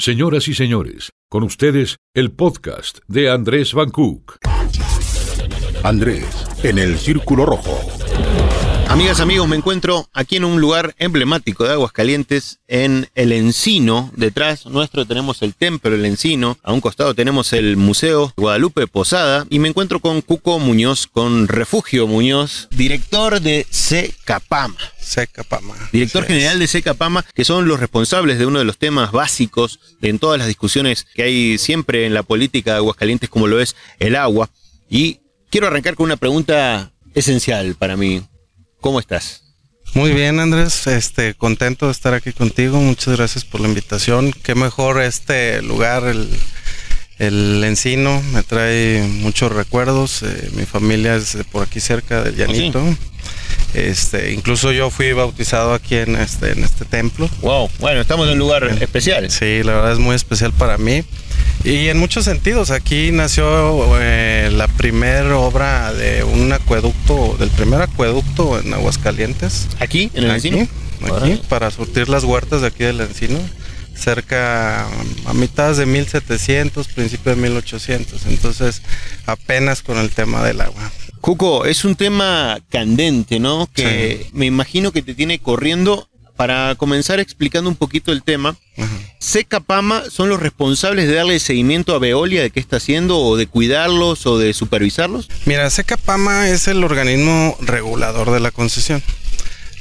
Señoras 0.00 0.48
y 0.48 0.54
señores, 0.54 1.12
con 1.28 1.42
ustedes 1.42 1.98
el 2.14 2.32
podcast 2.32 3.00
de 3.06 3.30
Andrés 3.30 3.74
Van 3.74 3.90
Cook. 3.90 4.38
Andrés, 5.84 6.46
en 6.62 6.78
el 6.78 6.96
Círculo 6.96 7.44
Rojo. 7.44 7.99
Amigas, 8.90 9.20
amigos, 9.20 9.46
me 9.46 9.54
encuentro 9.54 10.10
aquí 10.12 10.34
en 10.34 10.44
un 10.44 10.60
lugar 10.60 10.96
emblemático 10.98 11.62
de 11.62 11.70
Aguascalientes, 11.70 12.58
en 12.66 13.08
El 13.14 13.30
Encino. 13.30 14.10
Detrás 14.16 14.66
nuestro 14.66 15.06
tenemos 15.06 15.42
el 15.42 15.54
Templo 15.54 15.94
El 15.94 16.04
Encino, 16.04 16.58
a 16.64 16.72
un 16.72 16.80
costado 16.80 17.14
tenemos 17.14 17.52
el 17.52 17.76
Museo 17.76 18.34
Guadalupe 18.36 18.88
Posada 18.88 19.46
y 19.48 19.60
me 19.60 19.68
encuentro 19.68 20.00
con 20.00 20.22
Cuco 20.22 20.58
Muñoz, 20.58 21.06
con 21.06 21.46
Refugio 21.46 22.08
Muñoz, 22.08 22.66
director 22.72 23.40
de 23.40 23.64
Secapama. 23.70 24.76
Secapama. 24.98 25.76
Director 25.92 26.24
general 26.24 26.58
de 26.58 26.66
Secapama, 26.66 27.24
que 27.32 27.44
son 27.44 27.68
los 27.68 27.78
responsables 27.78 28.40
de 28.40 28.46
uno 28.46 28.58
de 28.58 28.64
los 28.64 28.76
temas 28.76 29.12
básicos 29.12 29.78
en 30.02 30.18
todas 30.18 30.38
las 30.38 30.48
discusiones 30.48 31.06
que 31.14 31.22
hay 31.22 31.58
siempre 31.58 32.06
en 32.06 32.12
la 32.12 32.24
política 32.24 32.72
de 32.72 32.78
Aguascalientes, 32.78 33.30
como 33.30 33.46
lo 33.46 33.60
es 33.60 33.76
el 34.00 34.16
agua. 34.16 34.50
Y 34.88 35.20
quiero 35.48 35.68
arrancar 35.68 35.94
con 35.94 36.06
una 36.06 36.16
pregunta 36.16 36.90
esencial 37.14 37.76
para 37.76 37.96
mí. 37.96 38.24
¿Cómo 38.80 38.98
estás? 38.98 39.42
Muy 39.94 40.12
bien, 40.12 40.40
Andrés. 40.40 40.86
Este, 40.86 41.34
contento 41.34 41.86
de 41.86 41.92
estar 41.92 42.14
aquí 42.14 42.32
contigo. 42.32 42.78
Muchas 42.78 43.16
gracias 43.16 43.44
por 43.44 43.60
la 43.60 43.68
invitación. 43.68 44.32
Qué 44.42 44.54
mejor 44.54 45.02
este 45.02 45.60
lugar, 45.62 46.04
el, 46.04 46.28
el 47.18 47.62
Encino, 47.64 48.22
me 48.32 48.42
trae 48.42 49.02
muchos 49.02 49.52
recuerdos. 49.52 50.22
Eh, 50.22 50.50
mi 50.54 50.64
familia 50.64 51.16
es 51.16 51.36
de 51.36 51.44
por 51.44 51.66
aquí 51.66 51.80
cerca 51.80 52.22
del 52.22 52.36
Llanito. 52.36 52.82
Este, 53.74 54.32
incluso 54.32 54.72
yo 54.72 54.90
fui 54.90 55.12
bautizado 55.12 55.74
aquí 55.74 55.96
en 55.96 56.16
este, 56.16 56.52
en 56.52 56.64
este 56.64 56.84
templo. 56.84 57.28
Wow, 57.42 57.70
bueno, 57.80 58.00
estamos 58.00 58.26
en 58.26 58.32
un 58.34 58.38
lugar 58.38 58.64
especial. 58.80 59.30
Sí, 59.30 59.62
la 59.62 59.74
verdad 59.74 59.92
es 59.92 59.98
muy 59.98 60.16
especial 60.16 60.52
para 60.52 60.78
mí. 60.78 61.04
Y 61.62 61.88
en 61.88 61.98
muchos 61.98 62.24
sentidos, 62.24 62.70
aquí 62.70 63.12
nació 63.12 63.98
eh, 64.00 64.50
la 64.52 64.66
primera 64.66 65.36
obra 65.36 65.92
de 65.92 66.24
un 66.24 66.52
acueducto, 66.52 67.36
del 67.38 67.50
primer 67.50 67.82
acueducto 67.82 68.58
en 68.58 68.72
Aguascalientes. 68.72 69.68
¿Aquí? 69.78 70.10
¿En 70.14 70.24
el 70.24 70.30
aquí, 70.30 70.48
Encino? 70.48 70.68
aquí, 71.14 71.40
para 71.48 71.70
surtir 71.70 72.08
las 72.08 72.24
huertas 72.24 72.62
de 72.62 72.68
aquí 72.68 72.84
del 72.84 73.00
Encino, 73.02 73.38
cerca 73.94 74.86
a 75.26 75.34
mitad 75.34 75.76
de 75.76 75.84
1700, 75.84 76.88
principio 76.88 77.34
de 77.34 77.42
1800, 77.42 78.24
entonces 78.26 78.80
apenas 79.26 79.82
con 79.82 79.98
el 79.98 80.10
tema 80.10 80.42
del 80.42 80.62
agua. 80.62 80.90
Cuco, 81.20 81.66
es 81.66 81.84
un 81.84 81.94
tema 81.94 82.58
candente, 82.70 83.38
¿no? 83.38 83.68
Que 83.74 84.28
me 84.32 84.46
imagino 84.46 84.92
que 84.92 85.02
te 85.02 85.14
tiene 85.14 85.38
corriendo. 85.38 86.06
Para 86.36 86.74
comenzar 86.76 87.20
explicando 87.20 87.68
un 87.68 87.76
poquito 87.76 88.12
el 88.12 88.22
tema, 88.22 88.56
Ajá. 88.78 88.88
Secapama 89.20 90.04
son 90.08 90.30
los 90.30 90.40
responsables 90.40 91.06
de 91.06 91.14
darle 91.14 91.38
seguimiento 91.40 91.94
a 91.94 91.98
Veolia 91.98 92.40
de 92.40 92.50
qué 92.50 92.58
está 92.58 92.78
haciendo, 92.78 93.18
o 93.18 93.36
de 93.36 93.46
cuidarlos, 93.46 94.26
o 94.26 94.38
de 94.38 94.54
supervisarlos. 94.54 95.28
Mira, 95.44 95.68
Secapama 95.68 96.48
es 96.48 96.66
el 96.68 96.82
organismo 96.82 97.54
regulador 97.60 98.30
de 98.30 98.40
la 98.40 98.50
concesión. 98.50 99.02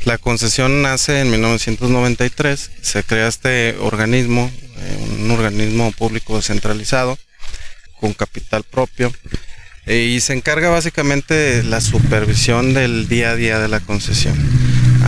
La 0.04 0.18
concesión 0.18 0.82
nace 0.82 1.22
en 1.22 1.32
1993, 1.32 2.72
se 2.82 3.04
crea 3.04 3.30
este 3.30 3.78
organismo, 3.80 4.52
eh, 4.78 5.18
un 5.22 5.32
organismo 5.32 5.94
público 5.94 6.36
descentralizado, 6.36 7.18
con 8.00 8.14
capital 8.14 8.64
propio, 8.64 9.12
eh, 9.86 10.12
y 10.16 10.20
se 10.20 10.34
encarga 10.34 10.70
básicamente 10.70 11.34
de 11.34 11.64
la 11.64 11.80
supervisión 11.80 12.74
del 12.74 13.08
día 13.08 13.32
a 13.32 13.36
día 13.36 13.60
de 13.60 13.70
la 13.70 13.80
concesión. 13.80 14.38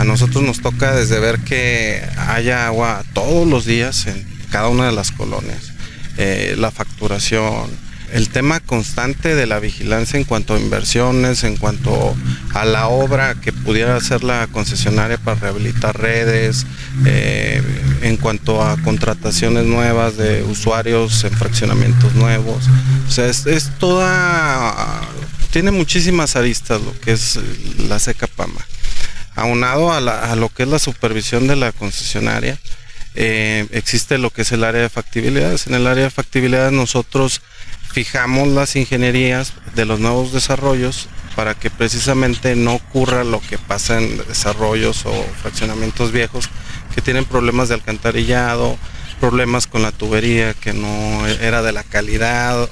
A 0.02 0.04
nosotros 0.04 0.42
nos 0.42 0.60
toca 0.60 0.96
desde 0.96 1.20
ver 1.20 1.38
que 1.38 2.02
haya 2.16 2.66
agua 2.66 3.04
todos 3.12 3.46
los 3.46 3.64
días 3.64 4.08
en 4.08 4.26
cada 4.50 4.66
una 4.66 4.86
de 4.86 4.92
las 4.92 5.12
colonias, 5.12 5.72
eh, 6.16 6.56
la 6.58 6.72
facturación, 6.72 7.70
el 8.12 8.28
tema 8.28 8.58
constante 8.58 9.36
de 9.36 9.46
la 9.46 9.60
vigilancia 9.60 10.18
en 10.18 10.24
cuanto 10.24 10.56
a 10.56 10.58
inversiones, 10.58 11.44
en 11.44 11.56
cuanto 11.56 12.16
a 12.52 12.64
la 12.64 12.88
obra 12.88 13.36
que 13.36 13.52
pudiera 13.52 13.94
hacer 13.94 14.24
la 14.24 14.48
concesionaria 14.48 15.18
para 15.18 15.38
rehabilitar 15.38 15.96
redes, 15.96 16.66
eh, 17.06 17.62
en 18.02 18.16
cuanto 18.16 18.60
a 18.60 18.78
contrataciones 18.78 19.66
nuevas 19.66 20.16
de 20.16 20.42
usuarios 20.42 21.22
en 21.22 21.30
fraccionamientos 21.30 22.12
nuevos. 22.16 22.64
O 23.06 23.10
sea, 23.12 23.28
es, 23.28 23.46
es 23.46 23.70
toda... 23.78 25.00
Tiene 25.52 25.70
muchísimas 25.70 26.34
aristas 26.34 26.80
lo 26.82 26.92
que 26.98 27.12
es 27.12 27.38
la 27.86 28.00
Secapama. 28.00 28.66
Aunado 29.34 29.92
a, 29.92 30.36
lo 30.36 30.48
que 30.50 30.64
es 30.64 30.68
la 30.68 30.78
supervisión 30.78 31.46
de 31.46 31.56
la 31.56 31.72
concesionaria, 31.72 32.58
eh, 33.14 33.66
existe 33.72 34.18
lo 34.18 34.30
que 34.30 34.42
es 34.42 34.52
el 34.52 34.64
área 34.64 34.82
de 34.82 34.88
factibilidades. 34.90 35.66
En 35.66 35.74
el 35.74 35.86
área 35.86 36.04
de 36.04 36.10
factibilidades 36.10 36.72
nosotros 36.72 37.40
fijamos 37.92 38.48
las 38.48 38.76
ingenierías 38.76 39.54
de 39.74 39.84
los 39.84 40.00
nuevos 40.00 40.32
desarrollos 40.32 41.08
para 41.34 41.54
que 41.54 41.70
precisamente 41.70 42.56
no 42.56 42.74
ocurra 42.74 43.24
lo 43.24 43.40
que 43.40 43.58
pasa 43.58 43.98
en 43.98 44.18
desarrollos 44.26 45.06
o 45.06 45.12
fraccionamientos 45.40 46.12
viejos 46.12 46.48
que 46.94 47.00
tienen 47.00 47.24
problemas 47.24 47.68
de 47.68 47.74
alcantarillado, 47.74 48.76
problemas 49.18 49.66
con 49.66 49.82
la 49.82 49.92
tubería 49.92 50.52
que 50.52 50.74
no 50.74 51.26
era 51.26 51.62
de 51.62 51.72
la 51.72 51.84
calidad 51.84 52.68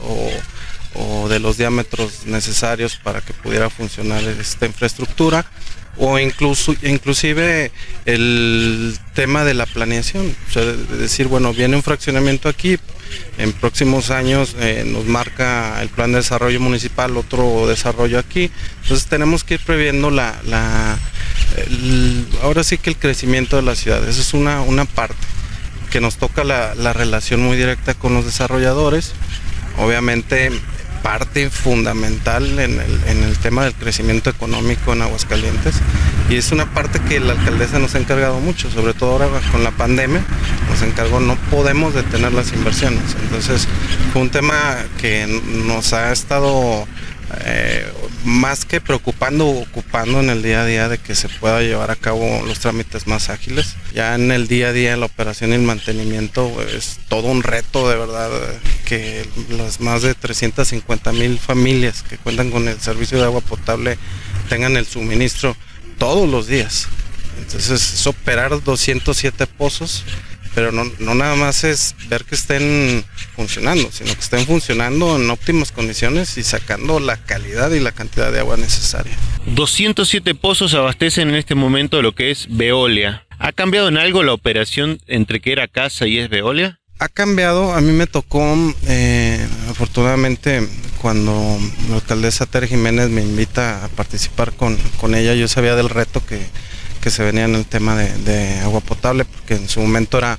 o 0.95 1.29
de 1.29 1.39
los 1.39 1.57
diámetros 1.57 2.27
necesarios 2.27 2.97
para 2.97 3.23
que 3.23 3.33
pudiera 3.33 3.71
funcionar 3.71 4.23
esta 4.25 4.67
infraestructura 4.67 5.47
o 6.03 6.19
incluso 6.19 6.75
inclusive 6.83 7.71
el 8.07 8.97
tema 9.15 9.45
de 9.45 9.55
la 9.55 9.67
planeación, 9.67 10.35
o 10.49 10.53
sea, 10.53 10.65
de 10.65 10.77
de 10.77 10.97
decir, 10.97 11.29
bueno, 11.29 11.53
viene 11.53 11.77
un 11.77 11.83
fraccionamiento 11.83 12.49
aquí, 12.49 12.79
en 13.39 13.53
próximos 13.53 14.11
años 14.11 14.57
eh, 14.59 14.85
nos 14.87 15.05
marca 15.05 15.81
el 15.83 15.89
plan 15.91 16.13
de 16.13 16.19
desarrollo 16.19 16.59
municipal 16.61 17.17
otro 17.17 17.67
desarrollo 17.69 18.19
aquí, 18.19 18.51
entonces 18.83 19.07
tenemos 19.09 19.45
que 19.45 19.55
ir 19.55 19.61
previendo 19.61 20.11
la, 20.11 20.41
la 20.47 20.99
el- 21.57 22.27
ahora 22.43 22.65
sí 22.65 22.79
que 22.79 22.91
el 22.91 22.97
crecimiento 22.97 23.57
de 23.57 23.63
la 23.63 23.75
ciudad, 23.75 24.09
esa 24.09 24.21
es 24.21 24.33
una, 24.33 24.63
una 24.63 24.85
parte 24.87 25.17
que 25.91 26.01
nos 26.01 26.17
toca 26.17 26.45
la, 26.45 26.75
la 26.77 26.93
relación 26.93 27.43
muy 27.43 27.57
directa 27.57 27.95
con 27.95 28.15
los 28.15 28.25
desarrolladores, 28.25 29.13
obviamente 29.79 30.51
parte 31.03 31.51
fundamental 31.51 32.59
en 32.59 32.81
el, 32.81 33.01
en 33.07 33.23
el 33.23 33.39
tema 33.39 33.65
del 33.65 33.75
crecimiento 33.75 34.31
económico 34.31 34.93
en 34.93 35.03
Aguascalientes. 35.03 35.75
Y 36.29 36.37
es 36.37 36.53
una 36.53 36.73
parte 36.73 37.01
que 37.01 37.21
la 37.21 37.33
alcaldesa 37.33 37.79
nos 37.79 37.95
ha 37.95 37.99
encargado 37.99 38.39
mucho, 38.41 38.71
sobre 38.71 38.95
todo 38.95 39.13
ahora 39.13 39.29
con 39.51 39.65
la 39.65 39.73
pandemia, 39.73 40.23
nos 40.69 40.83
encargó, 40.83 41.21
no 41.21 41.37
podemos 41.51 41.95
detener 41.95 42.33
las 42.33 42.53
inversiones, 42.53 43.17
entonces 43.23 43.67
fue 44.13 44.23
un 44.23 44.31
tema 44.31 44.77
que 44.99 45.27
nos 45.67 45.93
ha 45.93 46.13
estado 46.13 46.87
eh, 47.45 47.87
más 48.25 48.65
que 48.65 48.81
preocupando, 48.81 49.47
ocupando 49.47 50.21
en 50.21 50.31
el 50.31 50.43
día 50.43 50.63
a 50.63 50.67
día 50.67 50.89
de 50.89 50.99
que 50.99 51.15
se 51.15 51.29
pueda 51.29 51.61
llevar 51.61 51.91
a 51.91 51.97
cabo 51.97 52.43
los 52.47 52.59
trámites 52.59 53.07
más 53.07 53.31
ágiles. 53.31 53.77
Ya 53.95 54.15
en 54.15 54.33
el 54.33 54.49
día 54.49 54.69
a 54.69 54.73
día 54.73 54.97
la 54.97 55.07
operación 55.07 55.51
y 55.51 55.55
el 55.55 55.63
mantenimiento 55.63 56.61
es 56.63 56.99
todo 57.09 57.29
un 57.29 57.43
reto 57.43 57.89
de 57.89 57.97
verdad 57.97 58.31
que 58.85 59.29
las 59.51 59.81
más 59.81 60.03
de 60.03 60.15
350 60.15 61.13
mil 61.13 61.39
familias 61.39 62.03
que 62.03 62.19
cuentan 62.19 62.51
con 62.51 62.69
el 62.69 62.81
servicio 62.81 63.19
de 63.19 63.25
agua 63.25 63.41
potable 63.41 63.99
tengan 64.49 64.77
el 64.77 64.87
suministro 64.87 65.57
todos 65.99 66.29
los 66.29 66.47
días. 66.47 66.89
Entonces 67.39 67.95
es 67.95 68.07
operar 68.07 68.63
207 68.63 69.47
pozos 69.47 70.05
pero 70.55 70.73
no, 70.73 70.85
no 70.99 71.15
nada 71.15 71.37
más 71.37 71.65
es 71.65 71.95
ver 72.09 72.25
que 72.25 72.35
estén 72.35 73.05
funcionando, 73.37 73.91
sino 73.93 74.13
que 74.15 74.21
estén 74.21 74.47
funcionando 74.47 75.17
en 75.17 75.31
óptimas 75.31 75.73
condiciones 75.73 76.37
y 76.39 76.43
sacando 76.43 77.01
la 77.01 77.17
calidad 77.17 77.71
y 77.71 77.81
la 77.81 77.93
cantidad 77.93 78.33
de 78.33 78.41
agua 78.41 78.57
necesaria. 78.57 79.17
207 79.47 80.35
pozos 80.35 80.75
abastecen 80.75 81.31
en 81.31 81.37
este 81.37 81.55
momento 81.55 82.03
lo 82.03 82.15
que 82.15 82.31
es 82.31 82.47
Veolia. 82.51 83.27
¿Ha 83.39 83.53
cambiado 83.53 83.89
en 83.89 83.97
algo 83.97 84.23
la 84.23 84.35
operación 84.35 85.01
entre 85.07 85.41
que 85.41 85.53
era 85.53 85.69
casa 85.69 86.07
y 86.07 86.19
es 86.19 86.29
Veolia? 86.29 86.79
Ha 86.99 87.09
cambiado, 87.09 87.73
a 87.73 87.81
mí 87.81 87.93
me 87.93 88.07
tocó, 88.07 88.55
eh, 88.87 89.47
afortunadamente, 89.71 90.69
cuando 91.01 91.59
la 91.89 91.95
alcaldesa 91.95 92.45
Tere 92.45 92.69
Jiménez 92.69 93.09
me 93.09 93.23
invita 93.23 93.87
a 93.87 93.89
participar 93.89 94.53
con, 94.53 94.77
con 94.99 95.15
ella, 95.15 95.35
yo 95.35 95.49
sabía 95.49 95.75
del 95.75 95.89
reto 95.89 96.23
que, 96.27 96.39
que 97.01 97.11
se 97.11 97.23
venía 97.23 97.45
en 97.45 97.55
el 97.55 97.67
tema 97.67 97.97
de, 97.97 98.59
agua 98.61 98.81
potable, 98.81 99.25
porque 99.25 99.55
en 99.55 99.69
su 99.69 99.81
momento 99.81 100.19
era 100.19 100.39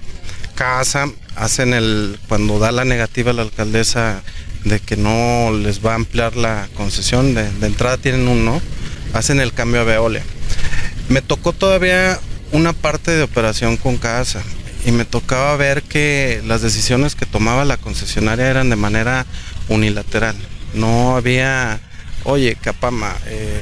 casa, 0.55 1.09
hacen 1.35 1.73
el, 1.73 2.19
cuando 2.27 2.59
da 2.59 2.71
la 2.71 2.85
negativa 2.85 3.33
la 3.33 3.41
alcaldesa 3.41 4.21
de 4.63 4.79
que 4.79 4.95
no 4.95 5.51
les 5.51 5.83
va 5.83 5.93
a 5.93 5.95
ampliar 5.95 6.35
la 6.35 6.69
concesión, 6.75 7.33
de, 7.33 7.51
de 7.51 7.67
entrada 7.67 7.97
tienen 7.97 8.27
un 8.27 8.45
no, 8.45 8.61
hacen 9.13 9.39
el 9.39 9.53
cambio 9.53 9.81
a 9.81 9.85
Veolia. 9.85 10.23
Me 11.09 11.21
tocó 11.21 11.53
todavía 11.53 12.19
una 12.51 12.73
parte 12.73 13.11
de 13.11 13.23
operación 13.23 13.77
con 13.77 13.97
casa 13.97 14.43
y 14.85 14.91
me 14.91 15.05
tocaba 15.05 15.55
ver 15.55 15.83
que 15.83 16.41
las 16.45 16.61
decisiones 16.61 17.15
que 17.15 17.25
tomaba 17.25 17.65
la 17.65 17.77
concesionaria 17.77 18.49
eran 18.49 18.69
de 18.69 18.75
manera 18.75 19.25
unilateral. 19.69 20.35
No 20.73 21.15
había, 21.15 21.79
oye, 22.23 22.55
Capama, 22.55 23.15
eh, 23.27 23.61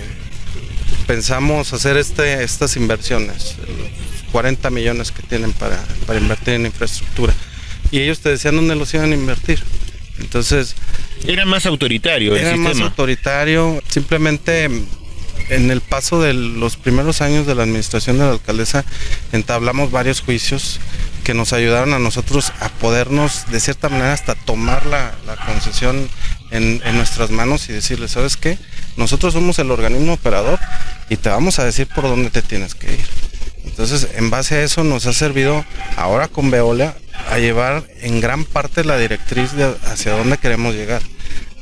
pensamos 1.10 1.74
hacer 1.74 1.98
este, 1.98 2.44
estas 2.44 2.76
inversiones, 2.76 3.56
los 3.68 4.32
40 4.32 4.70
millones 4.70 5.12
que 5.12 5.24
tienen 5.24 5.54
para, 5.54 5.84
para 6.06 6.20
invertir 6.20 6.54
en 6.54 6.68
infraestructura. 6.68 7.34
y 7.90 8.00
ellos 8.00 8.20
te 8.20 8.30
decían 8.30 8.56
dónde 8.56 8.76
los 8.76 8.94
iban 8.94 9.12
a 9.12 9.16
invertir. 9.16 9.60
Entonces... 10.20 10.76
Era 11.26 11.46
más 11.46 11.66
autoritario 11.66 12.36
el 12.36 12.46
era 12.46 12.56
más 12.58 12.80
autoritario. 12.80 13.82
Simplemente 13.90 14.66
en 15.50 15.72
el 15.72 15.82
paso 15.82 16.22
de 16.22 16.36
los 16.36 16.78
primeros 16.78 17.22
años 17.22 17.48
de 17.48 17.56
la 17.56 17.64
administración 17.64 18.20
de 18.20 18.26
la 18.26 18.32
alcaldesa 18.34 18.86
entablamos 19.32 19.90
varios 19.90 20.22
juicios 20.22 20.80
que 21.24 21.34
nos 21.34 21.54
ayudaron 21.54 21.96
a 21.96 22.00
nosotros 22.00 22.54
a 22.60 22.70
podernos 22.70 23.50
de 23.50 23.60
cierta 23.60 23.90
manera 23.90 24.14
hasta 24.14 24.36
tomar 24.36 24.86
la, 24.86 25.16
concesión 25.48 26.08
en, 26.52 26.84
en, 26.86 26.98
nuestras 26.98 27.32
manos 27.32 27.68
y 27.70 27.74
decirle, 27.74 28.08
¿sabes 28.08 28.38
qué? 28.38 28.60
Nosotros 28.96 29.34
somos 29.34 29.58
el 29.58 29.72
organismo 29.72 30.14
operador 30.14 30.60
y 31.10 31.18
te 31.18 31.30
vamos 31.30 31.60
a 31.60 31.66
decir 31.66 31.88
por 31.88 32.04
dónde 32.06 32.30
te 32.30 32.42
tienes 32.42 32.76
que 32.76 32.94
ir. 32.94 33.06
Entonces, 33.66 34.10
en 34.16 34.30
base 34.30 34.56
a 34.56 34.64
eso 34.64 34.84
nos 34.84 35.06
ha 35.06 35.14
servido 35.14 35.66
ahora 35.98 36.28
con 36.28 36.52
Veolia 36.52 36.96
a 37.30 37.38
llevar 37.38 37.84
en 38.02 38.22
gran 38.22 38.46
parte 38.46 38.84
la 38.84 38.98
directriz 38.98 39.54
de 39.54 39.76
hacia 39.86 40.14
dónde 40.14 40.38
queremos 40.38 40.76
llegar, 40.76 41.02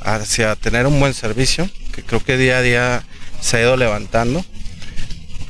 hacia 0.02 0.56
tener 0.56 0.86
un 0.88 1.00
buen 1.00 1.14
servicio, 1.14 1.70
que 1.94 2.04
creo 2.04 2.24
que 2.24 2.38
día 2.38 2.58
a 2.58 2.62
día 2.62 3.04
se 3.42 3.58
ha 3.58 3.62
ido 3.62 3.78
levantando, 3.78 4.44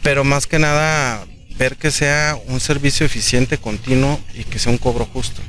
pero 0.03 0.23
más 0.23 0.47
que 0.47 0.59
nada 0.59 1.25
ver 1.57 1.75
que 1.75 1.91
sea 1.91 2.37
un 2.47 2.59
servicio 2.59 3.05
eficiente, 3.05 3.57
continuo 3.57 4.19
y 4.33 4.43
que 4.43 4.59
sea 4.59 4.71
un 4.71 4.77
cobro 4.77 5.05
justo. 5.05 5.41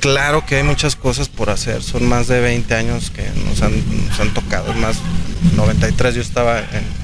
Claro 0.00 0.44
que 0.44 0.56
hay 0.56 0.62
muchas 0.62 0.96
cosas 0.96 1.28
por 1.28 1.48
hacer, 1.48 1.82
son 1.82 2.06
más 2.06 2.28
de 2.28 2.40
20 2.40 2.74
años 2.74 3.10
que 3.10 3.26
nos 3.46 3.62
han, 3.62 3.72
nos 4.06 4.20
han 4.20 4.34
tocado, 4.34 4.74
más 4.74 4.98
93 5.56 6.14
yo 6.14 6.20
estaba 6.20 6.58
en, 6.58 7.03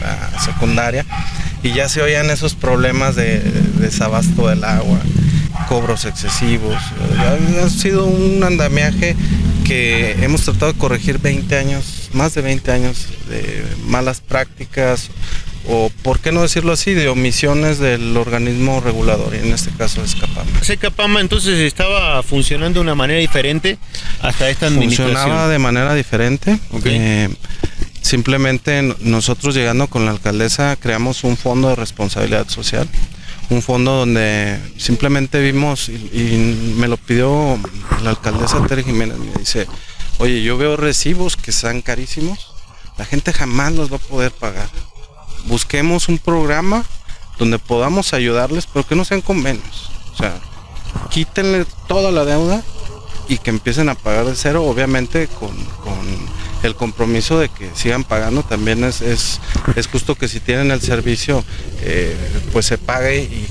la 0.00 0.40
secundaria 0.40 1.04
y 1.62 1.72
ya 1.72 1.88
se 1.88 2.02
oían 2.02 2.30
esos 2.30 2.54
problemas 2.54 3.16
de, 3.16 3.40
desabasto 3.78 4.48
del 4.48 4.64
agua, 4.64 5.00
cobros 5.68 6.04
excesivos. 6.04 6.76
Ha, 7.62 7.68
sido 7.70 8.04
un 8.04 8.42
andamiaje 8.44 9.16
que 9.64 10.12
hemos 10.22 10.42
tratado 10.42 10.72
de 10.72 10.78
corregir 10.78 11.18
20 11.18 11.56
años, 11.56 12.10
más 12.12 12.34
de 12.34 12.42
20 12.42 12.70
años 12.70 13.08
de 13.28 13.64
malas 13.86 14.20
prácticas 14.20 15.10
o 15.66 15.90
por 16.02 16.20
qué 16.20 16.32
no 16.32 16.42
decirlo 16.42 16.72
así, 16.72 16.92
de 16.92 17.08
omisiones 17.08 17.78
del 17.78 18.16
organismo 18.16 18.80
regulador, 18.80 19.34
y 19.34 19.38
en 19.38 19.52
este 19.54 19.70
caso 19.70 20.04
es 20.04 20.14
Capama. 20.14 20.50
¿Ese 20.60 20.76
Capama 20.76 21.20
entonces 21.20 21.58
estaba 21.60 22.22
funcionando 22.22 22.80
de 22.80 22.82
una 22.82 22.94
manera 22.94 23.18
diferente 23.20 23.78
hasta 24.20 24.50
esta 24.50 24.66
administración? 24.66 25.16
Funcionaba 25.16 25.48
de 25.48 25.58
manera 25.58 25.94
diferente. 25.94 26.58
Eh, 26.84 27.30
simplemente 28.04 28.94
nosotros 29.00 29.54
llegando 29.54 29.88
con 29.88 30.04
la 30.04 30.12
alcaldesa 30.12 30.76
creamos 30.76 31.24
un 31.24 31.36
fondo 31.36 31.70
de 31.70 31.76
responsabilidad 31.76 32.48
social, 32.48 32.88
un 33.50 33.62
fondo 33.62 33.92
donde 33.92 34.60
simplemente 34.76 35.40
vimos, 35.40 35.88
y, 35.88 36.74
me 36.76 36.86
lo 36.86 36.96
pidió 36.96 37.58
la 38.02 38.10
alcaldesa 38.10 38.64
Tere 38.66 38.84
Jiménez, 38.84 39.18
me 39.18 39.32
dice, 39.32 39.66
oye, 40.18 40.42
yo 40.42 40.58
veo 40.58 40.76
recibos 40.76 41.36
que 41.36 41.50
sean 41.50 41.82
carísimos, 41.82 42.52
la 42.98 43.04
gente 43.04 43.32
jamás 43.32 43.72
los 43.72 43.90
va 43.90 43.96
a 43.96 44.00
poder 44.00 44.32
pagar 44.32 44.68
busquemos 45.46 46.08
un 46.08 46.18
programa 46.18 46.84
donde 47.38 47.58
podamos 47.58 48.14
ayudarles, 48.14 48.66
pero 48.66 48.86
que 48.86 48.94
no 48.94 49.04
sean 49.04 49.20
convenios. 49.20 49.90
O 50.12 50.16
sea, 50.16 50.34
quítenle 51.10 51.66
toda 51.88 52.12
la 52.12 52.24
deuda 52.24 52.62
y 53.28 53.38
que 53.38 53.50
empiecen 53.50 53.88
a 53.88 53.94
pagar 53.94 54.26
de 54.26 54.36
cero, 54.36 54.64
obviamente 54.64 55.28
con, 55.28 55.54
el 56.66 56.74
compromiso 56.74 57.38
de 57.38 57.48
que 57.48 57.70
sigan 57.74 58.04
pagando. 58.04 58.42
También 58.42 58.84
es, 58.84 59.00
es, 59.00 59.40
justo 59.90 60.14
que 60.14 60.28
si 60.28 60.40
tienen 60.40 60.70
el 60.70 60.80
servicio, 60.80 61.44
eh, 61.82 62.16
pues 62.52 62.66
se 62.66 62.78
pague 62.78 63.22
y, 63.22 63.46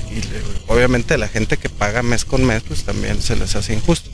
obviamente 0.66 1.18
la 1.18 1.28
gente 1.28 1.56
que 1.56 1.68
paga 1.68 2.02
mes 2.02 2.24
con 2.24 2.44
mes, 2.44 2.62
pues 2.66 2.84
también 2.84 3.20
se 3.22 3.36
les 3.36 3.54
hace 3.56 3.74
injusto 3.74 4.10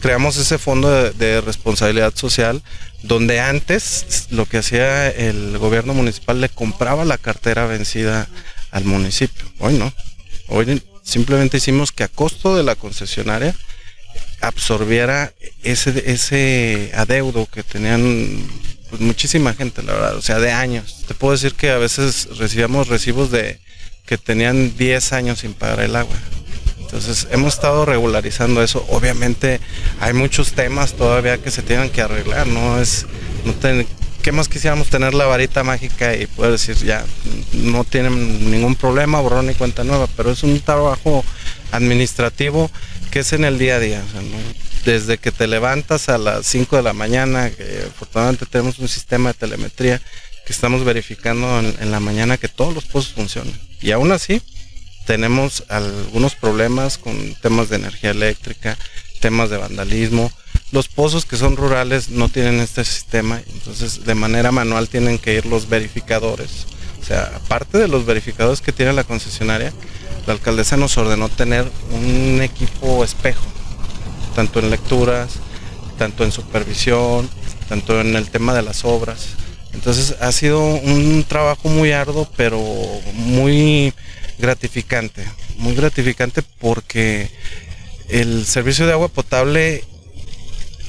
creamos 0.00 0.36
ese 0.36 0.58
fondo 0.58 1.10
de, 1.10 1.40
responsabilidad 1.40 2.14
social 2.14 2.62
donde 3.02 3.40
antes 3.40 4.28
lo 4.30 4.46
que 4.46 4.58
hacía 4.58 5.08
el 5.08 5.58
gobierno 5.58 5.94
municipal 5.94 6.40
le 6.40 6.48
compraba 6.48 7.04
la 7.04 7.18
cartera 7.18 7.66
vencida 7.66 8.28
al 8.70 8.84
municipio. 8.84 9.44
Hoy 9.58 9.74
no. 9.74 9.92
Hoy 10.48 10.82
simplemente 11.02 11.58
hicimos 11.58 11.92
que 11.92 12.04
a 12.04 12.08
costo 12.08 12.56
de 12.56 12.62
la 12.62 12.74
concesionaria 12.74 13.54
absorbiera 14.40 15.32
ese, 15.62 16.10
ese 16.10 16.92
adeudo 16.94 17.46
que 17.46 17.62
tenían 17.62 18.46
pues, 18.90 19.00
muchísima 19.00 19.54
gente, 19.54 19.82
la 19.82 19.92
verdad, 19.92 20.16
o 20.16 20.22
sea, 20.22 20.38
de 20.38 20.52
años. 20.52 21.04
Te 21.06 21.14
puedo 21.14 21.32
decir 21.32 21.54
que 21.54 21.70
a 21.70 21.78
veces 21.78 22.28
recibíamos 22.38 22.88
recibos 22.88 23.30
de 23.30 23.58
que 24.06 24.16
tenían 24.16 24.76
10 24.76 25.12
años 25.12 25.40
sin 25.40 25.52
pagar 25.54 25.80
el 25.80 25.94
agua. 25.94 26.16
Entonces 26.80 27.28
hemos 27.30 27.54
estado 27.54 27.84
regularizando 27.84 28.62
eso. 28.62 28.86
Obviamente 28.88 29.60
hay 30.00 30.14
muchos 30.14 30.52
temas 30.52 30.94
todavía 30.94 31.36
que 31.36 31.50
se 31.50 31.62
tienen 31.62 31.90
que 31.90 32.00
arreglar, 32.00 32.46
no 32.46 32.80
es, 32.80 33.04
no 33.44 33.52
¿qué 34.22 34.32
más 34.32 34.48
quisiéramos 34.48 34.88
tener 34.88 35.12
la 35.12 35.26
varita 35.26 35.62
mágica 35.64 36.16
y 36.16 36.26
poder 36.26 36.52
decir 36.52 36.76
ya 36.76 37.04
no 37.52 37.84
tienen 37.84 38.50
ningún 38.50 38.74
problema, 38.74 39.20
borrón 39.20 39.46
ni 39.46 39.54
cuenta 39.54 39.84
nueva, 39.84 40.06
pero 40.16 40.30
es 40.30 40.42
un 40.42 40.58
trabajo 40.60 41.24
administrativo 41.72 42.70
que 43.18 43.22
es 43.22 43.32
en 43.32 43.44
el 43.44 43.58
día 43.58 43.74
a 43.74 43.80
día. 43.80 44.04
Desde 44.84 45.18
que 45.18 45.32
te 45.32 45.48
levantas 45.48 46.08
a 46.08 46.18
las 46.18 46.46
5 46.46 46.76
de 46.76 46.82
la 46.84 46.92
mañana, 46.92 47.50
que 47.50 47.86
afortunadamente 47.88 48.46
tenemos 48.46 48.78
un 48.78 48.86
sistema 48.86 49.30
de 49.30 49.34
telemetría 49.34 50.00
que 50.46 50.52
estamos 50.52 50.84
verificando 50.84 51.58
en, 51.58 51.74
en 51.80 51.90
la 51.90 51.98
mañana 51.98 52.36
que 52.36 52.46
todos 52.46 52.72
los 52.72 52.84
pozos 52.84 53.14
funcionan. 53.14 53.52
Y 53.80 53.90
aún 53.90 54.12
así, 54.12 54.40
tenemos 55.04 55.64
algunos 55.68 56.36
problemas 56.36 56.96
con 56.96 57.34
temas 57.42 57.70
de 57.70 57.76
energía 57.78 58.10
eléctrica, 58.10 58.78
temas 59.18 59.50
de 59.50 59.56
vandalismo. 59.56 60.30
Los 60.70 60.86
pozos 60.86 61.24
que 61.24 61.36
son 61.36 61.56
rurales 61.56 62.10
no 62.10 62.28
tienen 62.28 62.60
este 62.60 62.84
sistema, 62.84 63.42
entonces 63.52 64.04
de 64.04 64.14
manera 64.14 64.52
manual 64.52 64.88
tienen 64.88 65.18
que 65.18 65.34
ir 65.34 65.44
los 65.44 65.68
verificadores. 65.68 66.66
O 67.02 67.04
sea, 67.04 67.32
aparte 67.34 67.78
de 67.78 67.88
los 67.88 68.06
verificadores 68.06 68.60
que 68.60 68.70
tiene 68.70 68.92
la 68.92 69.02
concesionaria, 69.02 69.72
la 70.28 70.34
alcaldesa 70.34 70.76
nos 70.76 70.98
ordenó 70.98 71.30
tener 71.30 71.66
un 71.90 72.42
equipo 72.42 73.02
espejo, 73.02 73.46
tanto 74.36 74.60
en 74.60 74.68
lecturas, 74.68 75.36
tanto 75.96 76.22
en 76.22 76.32
supervisión, 76.32 77.30
tanto 77.70 77.98
en 78.02 78.14
el 78.14 78.28
tema 78.28 78.52
de 78.52 78.60
las 78.60 78.84
obras. 78.84 79.28
Entonces 79.72 80.16
ha 80.20 80.30
sido 80.32 80.62
un 80.62 81.24
trabajo 81.26 81.70
muy 81.70 81.92
arduo, 81.92 82.28
pero 82.36 82.62
muy 83.14 83.94
gratificante, 84.38 85.26
muy 85.56 85.74
gratificante 85.74 86.42
porque 86.60 87.30
el 88.10 88.44
servicio 88.44 88.86
de 88.86 88.92
agua 88.92 89.08
potable 89.08 89.82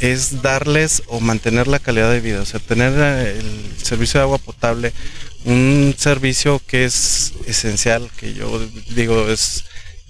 es 0.01 0.41
darles 0.41 1.03
o 1.07 1.21
mantener 1.21 1.69
la 1.69 1.79
calidad 1.79 2.11
de 2.11 2.19
vida, 2.19 2.41
o 2.41 2.45
sea, 2.45 2.59
tener 2.59 2.91
eh, 2.97 3.39
el 3.39 3.77
servicio 3.81 4.19
de 4.19 4.23
agua 4.25 4.37
potable, 4.37 4.91
un 5.45 5.95
servicio 5.97 6.61
que 6.65 6.85
es 6.85 7.33
esencial, 7.45 8.09
que 8.17 8.33
yo 8.33 8.59
digo 8.89 9.29
es, 9.29 9.65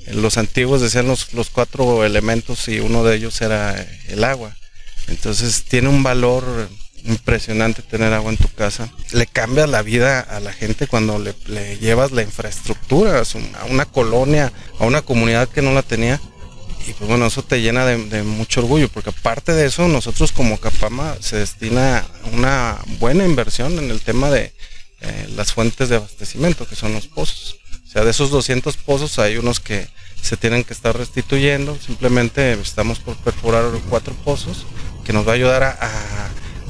los 0.07 0.38
antiguos 0.38 0.81
decían 0.81 1.07
los, 1.07 1.33
los 1.33 1.50
cuatro 1.50 2.03
elementos 2.03 2.67
y 2.67 2.79
uno 2.79 3.03
de 3.03 3.15
ellos 3.15 3.41
era 3.41 3.88
el 4.07 4.24
agua. 4.24 4.55
Entonces 5.07 5.63
tiene 5.63 5.89
un 5.89 6.03
valor 6.03 6.69
impresionante 7.05 7.81
tener 7.81 8.13
agua 8.13 8.31
en 8.31 8.38
tu 8.38 8.50
casa. 8.50 8.89
Le 9.12 9.27
cambia 9.27 9.67
la 9.67 9.81
vida 9.81 10.19
a 10.19 10.39
la 10.39 10.53
gente 10.53 10.88
cuando 10.88 11.19
le, 11.19 11.77
llevas 11.77 12.12
la 12.12 12.21
infraestructura 12.21 13.21
a 13.21 13.65
una 13.65 13.86
colonia, 13.86 14.51
a 14.79 14.86
una 14.86 15.01
comunidad 15.01 15.50
que 15.50 15.62
no 15.62 15.74
la 15.74 15.83
tenía. 15.83 16.19
Y 16.88 16.93
pues 16.93 17.09
bueno, 17.09 17.27
eso 17.27 17.43
te 17.43 17.62
llena 17.62 17.86
de, 17.86 18.24
mucho 18.24 18.62
orgullo, 18.62 18.89
porque 18.89 19.12
aparte 19.12 19.53
de 19.53 19.67
eso, 19.67 19.88
nosotros 19.88 20.31
como 20.31 20.57
Capama 20.57 21.15
se 21.19 21.38
destina 21.38 22.05
una 22.33 22.79
buena 23.00 23.25
inversión 23.25 23.77
en 23.77 23.91
el 23.91 24.01
tema 24.01 24.31
de 24.31 24.53
eh, 25.01 25.29
las 25.36 25.53
fuentes 25.53 25.89
de 25.89 25.98
abastecimiento, 25.98 26.68
que 26.68 26.75
son 26.75 26.94
los 26.94 27.08
pozos. 27.08 27.58
O 27.86 27.91
sea, 27.91 28.03
de 28.03 28.12
esos 28.12 28.29
200 28.29 28.77
pozos 28.77 29.18
hay 29.20 29.38
unos 29.38 29.60
que 29.60 29.88
se 30.22 30.38
tienen 30.38 30.63
que 30.63 30.74
estar 30.74 30.96
restituyendo. 30.96 31.77
Simplemente 31.79 32.53
estamos 32.53 33.00
por 33.00 33.15
perforar 33.18 33.65
cuatro 33.89 34.13
pozos 34.24 34.65
que 35.06 35.13
nos 35.13 35.27
va 35.27 35.32
a 35.32 35.36
ayudar 35.36 35.63
a 35.63 36.29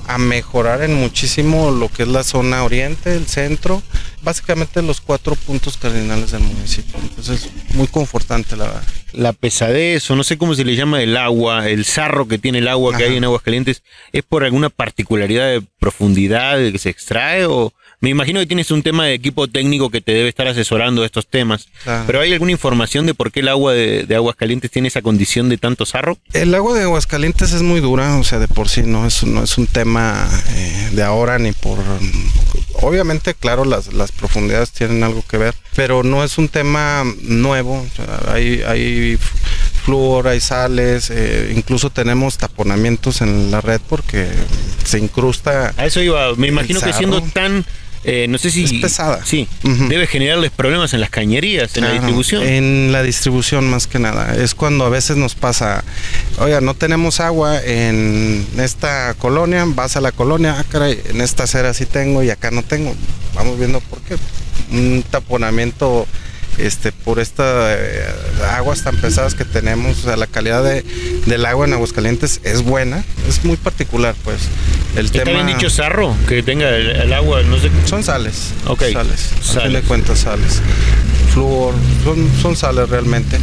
a 0.09 0.17
mejorar 0.17 0.81
en 0.81 0.95
muchísimo 0.95 1.69
lo 1.69 1.87
que 1.87 2.01
es 2.01 2.09
la 2.09 2.23
zona 2.23 2.63
oriente, 2.63 3.13
el 3.13 3.27
centro, 3.27 3.83
básicamente 4.23 4.81
los 4.81 5.01
cuatro 5.01 5.35
puntos 5.35 5.77
cardinales 5.77 6.31
del 6.31 6.41
municipio. 6.41 6.97
Entonces, 6.99 7.47
muy 7.75 7.85
confortante 7.85 8.55
la 8.57 8.65
verdad. 8.65 8.83
La 9.13 9.33
pesadez, 9.33 10.09
o 10.09 10.15
no 10.15 10.23
sé 10.23 10.39
cómo 10.39 10.55
se 10.55 10.65
le 10.65 10.75
llama 10.75 11.03
el 11.03 11.15
agua, 11.15 11.69
el 11.69 11.85
sarro 11.85 12.27
que 12.27 12.39
tiene 12.39 12.57
el 12.57 12.67
agua 12.67 12.97
que 12.97 13.03
hay 13.03 13.17
en 13.17 13.23
Aguas 13.23 13.43
Calientes, 13.43 13.83
¿es 14.11 14.23
por 14.23 14.43
alguna 14.43 14.71
particularidad 14.71 15.45
de 15.45 15.61
profundidad 15.77 16.57
que 16.57 16.79
se 16.79 16.89
extrae 16.89 17.45
o 17.45 17.71
me 18.01 18.09
imagino 18.09 18.39
que 18.39 18.45
tienes 18.45 18.71
un 18.71 18.81
tema 18.81 19.05
de 19.05 19.13
equipo 19.13 19.47
técnico 19.47 19.89
que 19.89 19.99
te 19.99 20.13
debe 20.13 20.29
estar 20.29 20.47
asesorando 20.47 21.03
estos 21.03 21.27
temas. 21.27 21.67
Pero 22.07 22.21
¿hay 22.21 22.31
alguna 22.31 22.51
información 22.51 23.05
de 23.05 23.13
por 23.13 23.31
qué 23.31 23.41
el 23.41 23.49
agua 23.49 23.73
de, 23.73 24.03
de, 24.03 24.15
Aguascalientes 24.15 24.71
tiene 24.71 24.87
esa 24.87 25.01
condición 25.01 25.49
de 25.49 25.57
tanto 25.57 25.85
sarro? 25.85 26.17
El 26.33 26.55
agua 26.55 26.77
de 26.77 26.83
Aguascalientes 26.83 27.51
es 27.51 27.61
muy 27.61 27.81
dura, 27.81 28.15
o 28.17 28.23
sea, 28.23 28.39
de 28.39 28.47
por 28.47 28.69
sí 28.69 28.83
no 28.83 29.05
es, 29.05 29.23
no 29.23 29.43
es 29.43 29.57
un 29.57 29.67
tema 29.67 30.29
eh, 30.55 30.89
de 30.93 31.03
ahora 31.03 31.39
ni 31.39 31.51
por... 31.51 31.79
Obviamente, 32.81 33.33
claro, 33.33 33.65
las, 33.65 33.93
las 33.93 34.13
profundidades 34.13 34.71
tienen 34.71 35.03
algo 35.03 35.21
que 35.27 35.37
ver, 35.37 35.53
pero 35.75 36.03
no 36.03 36.23
es 36.23 36.37
un 36.37 36.47
tema 36.47 37.03
nuevo. 37.23 37.85
hay, 38.29 38.61
hay 38.65 39.17
flúor, 39.83 40.29
hay 40.29 40.39
sales, 40.39 41.09
eh, 41.09 41.51
incluso 41.53 41.89
tenemos 41.89 42.37
taponamientos 42.37 43.21
en 43.21 43.51
la 43.51 43.59
red 43.59 43.81
porque 43.89 44.29
se 44.85 44.99
incrusta. 44.99 45.73
A 45.75 45.85
eso 45.85 46.01
iba, 46.01 46.33
me 46.35 46.47
imagino 46.47 46.79
que 46.79 46.93
siendo 46.93 47.21
tan 47.21 47.65
eh, 48.09 48.27
no 48.27 48.37
sé 48.37 48.49
si. 48.49 48.63
Es 48.63 48.73
pesada. 48.73 49.23
Sí. 49.23 49.47
Debe 49.63 50.07
generarles 50.07 50.51
problemas 50.51 50.93
en 50.93 51.01
las 51.01 51.09
cañerías, 51.09 51.75
en 51.77 51.83
la 51.83 51.91
distribución. 51.91 52.43
En 52.43 52.91
la 52.91 53.03
distribución, 53.03 53.69
más 53.69 53.87
que 53.87 53.99
nada. 53.99 54.35
Es 54.35 54.55
cuando 54.55 54.85
a 54.85 54.89
veces 54.89 55.17
nos 55.17 55.35
pasa, 55.35 55.83
oiga, 56.39 56.59
no 56.61 56.73
tenemos 56.73 57.19
agua 57.19 57.61
en 57.63 58.45
esta 58.57 59.13
colonia, 59.15 59.63
vas 59.67 59.95
a 59.95 60.01
la 60.01 60.11
colonia, 60.11 60.57
ah, 60.59 60.65
caray, 60.69 60.99
en 61.09 61.21
esta 61.21 61.43
acera 61.43 61.73
sí 61.73 61.85
tengo 61.85 62.23
y 62.23 62.29
acá 62.29 62.51
no 62.51 62.63
tengo. 62.63 62.95
Vamos 63.35 63.59
viendo 63.59 63.79
por 63.81 63.99
qué. 64.01 64.17
Un 64.71 65.03
taponamiento 65.09 66.07
este, 66.59 66.91
por 66.91 67.19
estas 67.19 67.77
eh, 67.77 68.05
aguas 68.51 68.83
tan 68.83 68.97
pesadas 68.97 69.35
que 69.35 69.45
tenemos, 69.45 69.99
o 69.99 70.01
sea, 70.01 70.17
la 70.17 70.27
calidad 70.27 70.63
de, 70.63 70.83
del 71.25 71.45
agua 71.45 71.65
en 71.65 71.73
Aguascalientes 71.73 72.41
es 72.43 72.63
buena, 72.63 73.03
es 73.27 73.43
muy 73.45 73.57
particular, 73.57 74.15
pues. 74.23 74.41
El 74.95 75.05
¿Está 75.05 75.23
tema... 75.23 75.43
bien 75.43 75.57
dicho 75.57 75.69
sarro? 75.69 76.15
Que 76.27 76.43
tenga 76.43 76.69
el, 76.69 77.13
agua, 77.13 77.41
no 77.43 77.57
sé. 77.59 77.69
Son 77.85 78.03
sales. 78.03 78.53
Ok. 78.65 78.83
Sales. 78.91 79.29
sales. 79.41 79.85
cuentas, 79.85 80.19
sales. 80.19 80.61
Flúor, 81.33 81.75
son, 82.03 82.29
son 82.41 82.55
sales 82.55 82.89
realmente. 82.89 83.37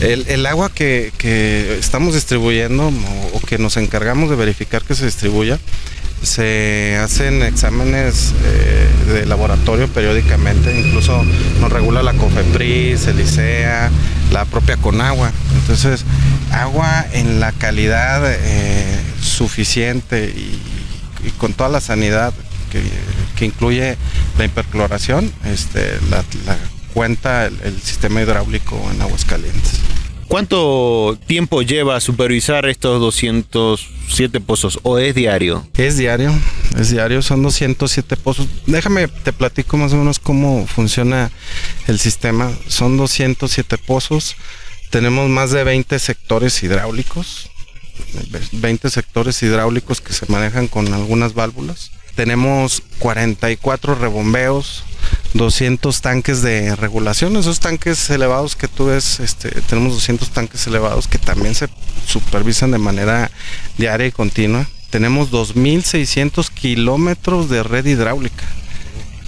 El, 0.00 0.26
el 0.28 0.46
agua 0.46 0.70
que, 0.72 1.12
que, 1.18 1.76
estamos 1.78 2.14
distribuyendo 2.14 2.88
o, 2.88 3.36
o 3.36 3.40
que 3.40 3.58
nos 3.58 3.76
encargamos 3.76 4.30
de 4.30 4.36
verificar 4.36 4.82
que 4.82 4.94
se 4.94 5.04
distribuya, 5.04 5.58
se 6.22 6.98
hacen 7.02 7.42
exámenes 7.42 8.34
eh, 8.44 9.12
de 9.12 9.26
laboratorio 9.26 9.88
periódicamente, 9.88 10.78
incluso 10.78 11.24
nos 11.60 11.72
regula 11.72 12.02
la 12.02 12.12
COFEPRIS, 12.12 13.06
el 13.06 13.20
ICEA, 13.20 13.90
la 14.32 14.44
propia 14.44 14.76
Conagua. 14.76 15.32
Entonces, 15.60 16.04
agua 16.52 17.06
en 17.12 17.40
la 17.40 17.52
calidad 17.52 18.22
eh, 18.26 19.00
suficiente 19.20 20.26
y, 20.26 20.60
con 21.38 21.52
toda 21.52 21.70
la 21.70 21.80
sanidad 21.80 22.32
que, 23.36 23.44
incluye 23.44 23.96
la 24.38 24.44
hipercloración, 24.44 25.32
este, 25.44 25.98
la, 26.10 26.24
cuenta 26.94 27.46
el, 27.46 27.80
sistema 27.82 28.22
hidráulico 28.22 28.76
en 28.92 29.00
aguas 29.00 29.24
calientes. 29.24 29.80
¿Cuánto 30.28 31.18
tiempo 31.26 31.62
lleva 31.62 31.98
supervisar 31.98 32.66
estos 32.66 33.00
207 33.00 34.40
pozos 34.40 34.78
o 34.84 34.98
es 34.98 35.12
diario? 35.12 35.66
Es 35.76 35.96
diario, 35.96 36.32
es 36.78 36.90
diario, 36.90 37.20
son 37.20 37.42
207 37.42 38.16
pozos. 38.16 38.46
Déjame, 38.66 39.08
te 39.08 39.32
platico 39.32 39.76
más 39.76 39.92
o 39.92 39.96
menos 39.96 40.20
cómo 40.20 40.68
funciona 40.68 41.32
el 41.88 41.98
sistema. 41.98 42.52
Son 42.68 42.96
207 42.96 43.76
pozos, 43.78 44.36
tenemos 44.90 45.28
más 45.28 45.50
de 45.50 45.64
20 45.64 45.98
sectores 45.98 46.62
hidráulicos, 46.62 47.49
20 48.52 48.90
sectores 48.90 49.42
hidráulicos 49.42 50.00
que 50.00 50.12
se 50.12 50.26
manejan 50.26 50.68
con 50.68 50.92
algunas 50.92 51.34
válvulas. 51.34 51.90
Tenemos 52.14 52.82
44 52.98 53.94
rebombeos, 53.94 54.84
200 55.34 56.00
tanques 56.00 56.42
de 56.42 56.76
regulación, 56.76 57.36
esos 57.36 57.60
tanques 57.60 58.10
elevados 58.10 58.56
que 58.56 58.68
tú 58.68 58.86
ves, 58.86 59.20
este, 59.20 59.48
tenemos 59.62 59.94
200 59.94 60.30
tanques 60.30 60.66
elevados 60.66 61.06
que 61.06 61.18
también 61.18 61.54
se 61.54 61.68
supervisan 62.06 62.72
de 62.72 62.78
manera 62.78 63.30
diaria 63.78 64.08
y 64.08 64.12
continua. 64.12 64.66
Tenemos 64.90 65.30
2.600 65.30 66.50
kilómetros 66.50 67.48
de 67.48 67.62
red 67.62 67.86
hidráulica. 67.86 68.44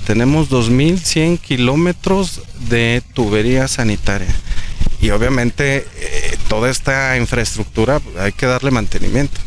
Tenemos 0.07 0.51
2.100 0.51 1.39
kilómetros 1.39 2.43
de 2.69 3.03
tubería 3.15 3.69
sanitaria. 3.69 4.35
Y 5.01 5.11
obviamente 5.11 5.87
eh, 5.97 6.32
toda 6.53 6.69
esta 6.69 7.17
infraestructura 7.17 8.03
hay 8.19 8.33
que 8.33 8.45
darle 8.45 8.71
mantenimiento. 8.71 9.41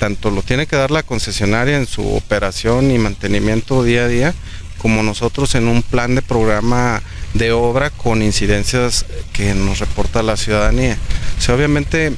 Tanto 0.00 0.32
lo 0.32 0.42
tiene 0.42 0.66
que 0.66 0.74
dar 0.74 0.90
la 0.90 1.04
concesionaria 1.04 1.76
en 1.76 1.86
su 1.86 2.04
operación 2.12 2.90
y 2.90 2.98
mantenimiento 2.98 3.84
día 3.84 4.02
a 4.02 4.08
día, 4.08 4.34
como 4.78 5.04
nosotros 5.04 5.54
en 5.54 5.68
un 5.68 5.84
plan 5.84 6.16
de 6.16 6.22
programa 6.22 7.00
de 7.34 7.52
obra 7.52 7.90
con 7.90 8.20
incidencias 8.20 9.06
que 9.32 9.54
nos 9.54 9.78
reporta 9.78 10.24
la 10.24 10.36
ciudadanía. 10.36 10.98
obviamente 11.54 12.12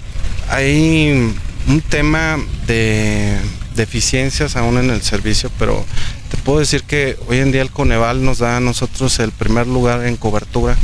hay 0.48 1.34
un 1.68 1.82
tema 1.82 2.38
de 2.66 3.36
deficiencias 3.74 4.56
aún 4.56 4.78
en 4.78 4.88
el 4.88 5.02
servicio, 5.02 5.50
pero 5.58 5.84
te 6.30 6.38
puedo 6.38 6.60
decir 6.60 6.84
que 6.84 7.18
hoy 7.28 7.40
en 7.40 7.52
día 7.52 7.60
el 7.60 7.70
Coneval 7.70 8.24
nos 8.24 8.38
da 8.38 8.56
a 8.56 8.60
nosotros 8.60 9.18
el 9.18 9.32
primer 9.32 9.66
lugar 9.66 10.06
en 10.06 10.16
cobertura 10.16 10.74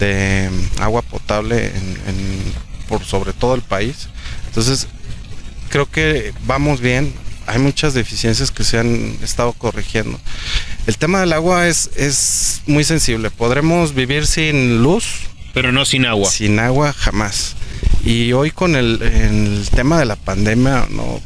de 0.00 0.50
agua 0.80 1.02
potable 1.02 1.70
por 2.82 3.04
sobre 3.04 3.32
todo 3.32 3.54
el 3.54 3.62
país. 3.62 4.08
Entonces, 4.46 4.86
creo 5.68 5.90
que 5.90 6.34
vamos 6.46 6.80
bien, 6.80 7.14
hay 7.46 7.58
muchas 7.58 7.94
deficiencias 7.94 8.50
que 8.50 8.64
se 8.64 8.78
han 8.78 9.16
estado 9.22 9.52
corrigiendo. 9.52 10.18
El 10.86 10.96
tema 10.96 11.20
del 11.20 11.32
agua 11.32 11.68
es, 11.68 11.90
es 11.96 12.62
muy 12.66 12.84
sensible. 12.84 13.30
Podremos 13.30 13.94
vivir 13.94 14.26
sin 14.26 14.82
luz. 14.82 15.04
Pero 15.54 15.72
no 15.72 15.84
sin 15.84 16.06
agua. 16.06 16.30
Sin 16.30 16.58
agua 16.58 16.92
jamás. 16.92 17.56
Y 18.04 18.32
hoy 18.32 18.50
con 18.50 18.74
el, 18.74 19.68
tema 19.74 19.98
de 19.98 20.06
la 20.06 20.16
pandemia, 20.16 20.86
no, 20.90 21.20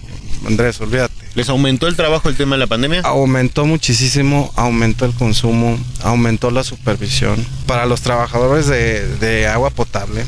Andrés, 0.47 0.81
olvídate. 0.81 1.15
¿Les 1.35 1.49
aumentó 1.49 1.87
el 1.87 1.97
trabajo 1.97 2.29
el 2.29 2.37
tema 2.37 2.57
de 2.57 2.61
la 2.61 2.67
pandemia? 2.67 3.01
Aumentó 3.03 3.67
muchísimo, 3.67 4.53
aumentó 4.57 5.05
el 5.05 5.15
consumo, 5.15 5.79
aumentó 6.03 6.51
la 6.51 6.65
supervisión. 6.65 7.45
Para 7.67 7.87
los 7.87 8.01
trabajadores 8.01 8.67
de, 8.67 9.07
de 9.19 9.47
agua 9.47 9.71
potable, 9.71 10.25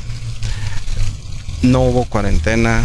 no 1.62 1.80
hubo 1.82 2.04
cuarentena, 2.04 2.82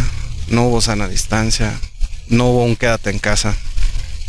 no 0.48 0.68
hubo 0.68 0.82
sana 0.82 1.08
distancia, 1.08 1.80
no 2.28 2.50
hubo 2.50 2.64
un 2.64 2.76
quédate 2.76 3.10
en 3.10 3.20
casa. 3.20 3.56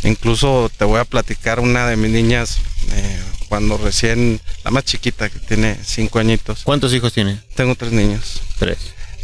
Incluso 0.03 0.69
te 0.77 0.85
voy 0.85 0.99
a 0.99 1.05
platicar 1.05 1.59
una 1.59 1.87
de 1.87 1.97
mis 1.97 2.11
niñas 2.11 2.59
eh, 2.91 3.19
cuando 3.49 3.77
recién, 3.77 4.39
la 4.63 4.71
más 4.71 4.83
chiquita 4.85 5.29
que 5.29 5.39
tiene 5.39 5.77
cinco 5.83 6.19
añitos. 6.19 6.63
¿Cuántos 6.63 6.93
hijos 6.93 7.13
tiene? 7.13 7.39
Tengo 7.55 7.75
tres 7.75 7.91
niños. 7.91 8.41
Tres. 8.59 8.77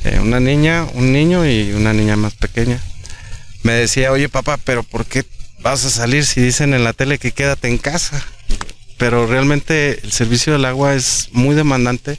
Eh, 0.03 0.19
una 0.19 0.39
niña, 0.39 0.87
un 0.93 1.13
niño 1.13 1.45
y 1.45 1.73
una 1.73 1.93
niña 1.93 2.15
más 2.15 2.33
pequeña. 2.33 2.81
Me 3.63 3.73
decía, 3.73 4.11
oye 4.11 4.29
papá, 4.29 4.57
pero 4.57 4.83
¿por 4.83 5.05
qué 5.05 5.23
vas 5.59 5.85
a 5.85 5.91
salir 5.91 6.25
si 6.25 6.41
dicen 6.41 6.73
en 6.73 6.83
la 6.83 6.93
tele 6.93 7.19
que 7.19 7.31
quédate 7.31 7.67
en 7.67 7.77
casa? 7.77 8.25
Pero 8.97 9.27
realmente 9.27 9.99
el 10.03 10.11
servicio 10.11 10.53
del 10.53 10.65
agua 10.65 10.95
es 10.95 11.29
muy 11.31 11.55
demandante 11.55 12.17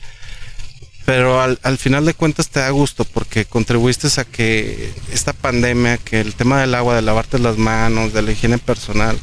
pero 1.05 1.41
al, 1.41 1.59
al, 1.63 1.79
final 1.79 2.05
de 2.05 2.15
cuentas 2.15 2.49
te 2.49 2.61
da 2.61 2.71
gusto 2.71 3.05
porque 3.05 3.45
contribuiste 3.45 4.09
a 4.21 4.25
que 4.25 4.93
esta 5.13 5.33
pandemia, 5.33 5.99
que 5.99 6.21
el 6.21 6.35
tema 6.35 6.61
del 6.61 6.75
agua, 6.75 6.95
de 6.95 7.03
lavarte 7.03 7.39
las 7.39 7.59
manos, 7.59 8.13
de 8.13 8.23
la 8.23 8.33
higiene 8.33 8.59
personal, 8.59 9.19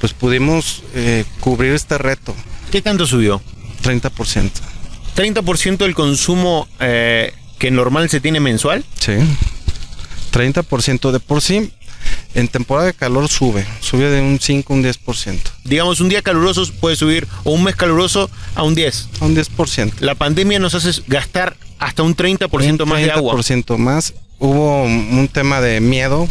pues 0.00 0.12
pudimos 0.12 0.82
eh, 0.94 1.24
cubrir 1.40 1.72
este 1.72 1.96
reto. 1.96 2.34
¿Qué 2.70 2.82
tanto 2.82 3.06
subió? 3.06 3.40
30%. 3.82 4.50
¿30% 5.16 5.76
del 5.78 5.94
consumo 5.94 6.68
eh, 6.80 7.32
que 7.58 7.70
normal 7.70 8.10
se 8.10 8.20
tiene 8.20 8.40
mensual? 8.40 8.84
Sí. 8.98 9.12
30% 10.32 11.12
de 11.12 11.20
por 11.20 11.40
sí 11.40 11.72
en 12.34 12.48
temporada 12.48 12.86
de 12.86 12.94
calor 12.94 13.28
sube, 13.28 13.66
sube 13.80 14.10
de 14.10 14.20
un 14.20 14.40
5 14.40 14.72
a 14.72 14.76
un 14.76 14.84
10%. 14.84 15.38
Digamos, 15.64 16.00
un 16.00 16.08
día 16.08 16.22
caluroso 16.22 16.64
puede 16.80 16.96
subir, 16.96 17.26
o 17.44 17.52
un 17.52 17.62
mes 17.62 17.76
caluroso 17.76 18.30
a 18.54 18.62
un 18.62 18.74
10. 18.74 19.08
A 19.20 19.24
un 19.24 19.36
10%. 19.36 20.00
La 20.00 20.14
pandemia 20.14 20.58
nos 20.58 20.74
hace 20.74 21.02
gastar 21.06 21.56
hasta 21.78 22.02
un 22.02 22.16
30% 22.16 22.84
más 22.86 23.00
de 23.00 23.10
agua. 23.10 23.34
30% 23.34 23.76
más. 23.78 24.14
Hubo 24.40 24.82
un 24.82 25.28
tema 25.32 25.60
de 25.60 25.80
miedo, 25.80 26.28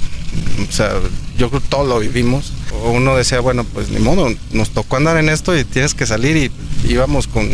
o 0.68 0.72
sea, 0.72 0.92
yo 1.38 1.50
creo 1.50 1.62
que 1.62 1.68
todos 1.68 1.88
lo 1.88 2.00
vivimos. 2.00 2.52
Uno 2.86 3.16
decía, 3.16 3.40
bueno, 3.40 3.64
pues 3.64 3.90
ni 3.90 4.00
modo, 4.00 4.30
nos 4.52 4.70
tocó 4.72 4.98
andar 4.98 5.18
en 5.18 5.30
esto 5.30 5.58
y 5.58 5.64
tienes 5.64 5.94
que 5.94 6.06
salir 6.06 6.36
y 6.38 6.52
íbamos 6.92 7.28
con 7.28 7.50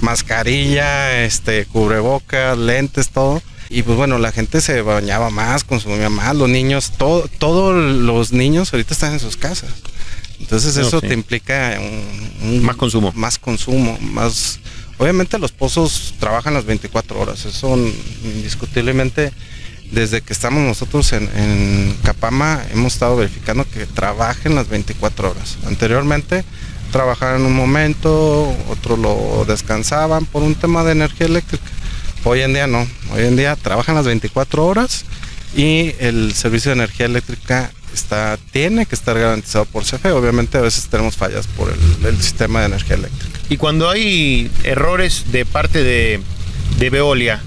mascarilla, 0.00 1.22
este, 1.24 1.66
cubrebocas, 1.66 2.56
lentes, 2.56 3.10
todo 3.10 3.42
y 3.72 3.82
pues 3.82 3.96
bueno, 3.96 4.18
la 4.18 4.32
gente 4.32 4.60
se 4.60 4.82
bañaba 4.82 5.30
más, 5.30 5.64
consumía 5.64 6.10
más, 6.10 6.36
los 6.36 6.48
niños, 6.48 6.92
todo, 6.98 7.26
todos 7.38 7.74
los 7.74 8.32
niños 8.32 8.72
ahorita 8.72 8.92
están 8.92 9.14
en 9.14 9.20
sus 9.20 9.36
casas. 9.36 9.70
Entonces 10.40 10.76
eso 10.76 11.00
te 11.00 11.14
implica 11.14 11.78
un, 12.42 12.62
más 12.62 12.76
consumo. 12.76 13.12
Más 13.14 13.38
consumo, 13.38 13.98
más... 14.00 14.58
Obviamente 14.98 15.38
los 15.38 15.52
pozos 15.52 16.14
trabajan 16.20 16.54
las 16.54 16.64
24 16.64 17.18
horas, 17.18 17.44
eso 17.46 17.76
indiscutiblemente 18.24 19.32
desde 19.90 20.20
que 20.20 20.32
estamos 20.32 20.62
nosotros 20.62 21.12
en, 21.12 21.28
en, 21.34 21.96
Capama 22.02 22.62
hemos 22.72 22.94
estado 22.94 23.16
verificando 23.16 23.68
que 23.68 23.86
trabajen 23.86 24.54
las 24.54 24.68
24 24.68 25.30
horas. 25.30 25.58
Anteriormente 25.66 26.44
trabajaban 26.92 27.42
un 27.42 27.54
momento, 27.54 28.54
otro 28.68 28.96
lo 28.96 29.44
descansaban 29.46 30.26
por 30.26 30.42
un 30.42 30.54
tema 30.54 30.84
de 30.84 30.92
energía 30.92 31.26
eléctrica. 31.26 31.64
Hoy 32.24 32.40
en 32.42 32.54
día 32.54 32.66
no, 32.66 32.86
hoy 33.12 33.24
en 33.24 33.36
día 33.36 33.56
trabajan 33.56 33.94
las 33.96 34.06
24 34.06 34.64
horas 34.64 35.04
y 35.56 35.92
el 35.98 36.32
servicio 36.34 36.70
de 36.70 36.74
energía 36.74 37.06
eléctrica 37.06 37.72
está, 37.92 38.38
tiene 38.52 38.86
que 38.86 38.94
estar 38.94 39.18
garantizado 39.18 39.64
por 39.64 39.84
CFE. 39.84 40.12
Obviamente 40.12 40.56
a 40.56 40.60
veces 40.60 40.86
tenemos 40.88 41.16
fallas 41.16 41.46
por 41.48 41.72
el, 42.04 42.16
sistema 42.22 42.60
de 42.60 42.66
energía 42.66 42.96
eléctrica. 42.96 43.38
Y 43.48 43.56
cuando 43.56 43.90
hay 43.90 44.50
errores 44.64 45.32
de 45.32 45.44
parte 45.44 45.82
de, 45.82 46.20
de 46.78 46.90
Veolia, 46.90 47.42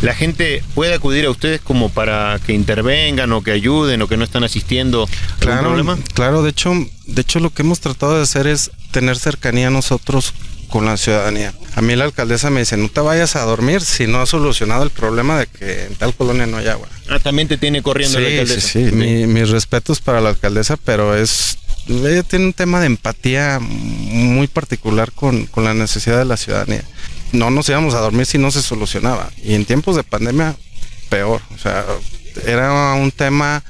la 0.00 0.14
gente 0.14 0.62
puede 0.74 0.94
acudir 0.94 1.26
a 1.26 1.30
ustedes 1.30 1.60
como 1.60 1.90
para 1.90 2.38
que 2.46 2.52
intervengan 2.52 3.32
o 3.32 3.42
que 3.42 3.50
ayuden 3.50 4.00
o 4.00 4.08
que 4.08 4.16
no 4.16 4.24
están 4.24 4.44
asistiendo 4.44 5.02
a 5.02 5.40
Claro, 5.40 5.62
problema? 5.62 5.98
claro, 6.14 6.42
de 6.42 6.50
hecho, 6.50 6.72
de 7.06 7.20
hecho 7.20 7.40
lo 7.40 7.50
que 7.50 7.62
hemos 7.62 7.80
tratado 7.80 8.16
de 8.16 8.22
hacer 8.22 8.46
es 8.46 8.70
tener 8.92 9.18
cercanía 9.18 9.68
nosotros 9.70 10.32
con 10.70 10.84
la 10.84 10.96
ciudadanía. 10.96 11.52
A 11.74 11.82
mí 11.82 11.96
la 11.96 12.04
alcaldesa 12.04 12.50
me 12.50 12.60
dice, 12.60 12.76
no 12.76 12.88
te 12.88 13.00
vayas 13.00 13.36
a 13.36 13.42
dormir 13.42 13.80
si 13.80 14.06
no 14.06 14.20
has 14.20 14.28
solucionado 14.28 14.82
el 14.82 14.90
problema 14.90 15.38
de 15.38 15.46
que 15.46 15.84
en 15.86 15.94
tal 15.96 16.14
colonia 16.14 16.46
no 16.46 16.58
hay 16.58 16.68
agua. 16.68 16.88
Ah, 17.08 17.18
también 17.18 17.48
te 17.48 17.56
tiene 17.58 17.82
corriendo 17.82 18.18
la 18.20 18.26
Sí, 18.28 18.32
sí, 18.34 18.40
alcaldesa. 18.40 18.68
sí. 18.68 18.78
Mi- 18.94 19.26
mis 19.26 19.48
respetos 19.50 20.00
para 20.00 20.20
la 20.20 20.28
alcaldesa, 20.30 20.76
pero 20.76 21.16
es 21.16 21.58
ella 21.88 22.22
tiene 22.22 22.44
un 22.46 22.52
tema 22.52 22.78
de 22.78 22.86
empatía 22.86 23.58
muy 23.60 24.46
particular 24.46 25.10
con, 25.12 25.46
con 25.46 25.64
la 25.64 25.74
necesidad 25.74 26.18
de 26.18 26.24
la 26.24 26.36
ciudadanía. 26.36 26.84
No 27.32 27.50
nos 27.50 27.68
íbamos 27.68 27.94
a 27.94 27.98
dormir 28.00 28.26
si 28.26 28.38
no 28.38 28.50
se 28.50 28.62
solucionaba. 28.62 29.30
Y 29.42 29.54
en 29.54 29.64
tiempos 29.64 29.96
de 29.96 30.04
pandemia, 30.04 30.54
peor. 31.08 31.40
O 31.54 31.58
sea, 31.58 31.84
era 32.46 32.92
un 32.94 33.10
tema 33.10 33.64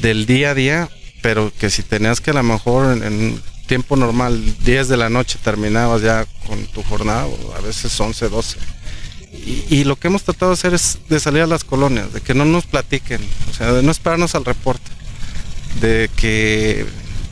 del 0.00 0.26
día 0.26 0.50
a 0.50 0.54
día, 0.54 0.88
pero 1.22 1.52
que 1.58 1.70
si 1.70 1.82
tenías 1.82 2.20
que 2.20 2.30
a 2.30 2.34
lo 2.34 2.42
mejor 2.44 2.96
en, 2.96 3.02
en 3.02 3.42
tiempo 3.68 3.96
normal, 3.96 4.42
10 4.64 4.88
de 4.88 4.96
la 4.96 5.10
noche, 5.10 5.38
terminabas 5.44 6.02
ya 6.02 6.26
con 6.46 6.66
tu 6.66 6.82
jornada, 6.82 7.26
a 7.56 7.60
veces 7.60 8.00
11, 8.00 8.28
12. 8.28 8.58
Y, 9.32 9.64
y 9.68 9.84
lo 9.84 9.94
que 9.96 10.08
hemos 10.08 10.24
tratado 10.24 10.50
de 10.50 10.54
hacer 10.54 10.74
es 10.74 10.98
de 11.08 11.20
salir 11.20 11.42
a 11.42 11.46
las 11.46 11.62
colonias, 11.62 12.12
de 12.12 12.20
que 12.20 12.34
no 12.34 12.44
nos 12.44 12.64
platiquen, 12.64 13.20
o 13.50 13.54
sea, 13.54 13.72
de 13.72 13.82
no 13.82 13.92
esperarnos 13.92 14.34
al 14.34 14.46
reporte, 14.46 14.90
de 15.80 16.10
que 16.16 16.86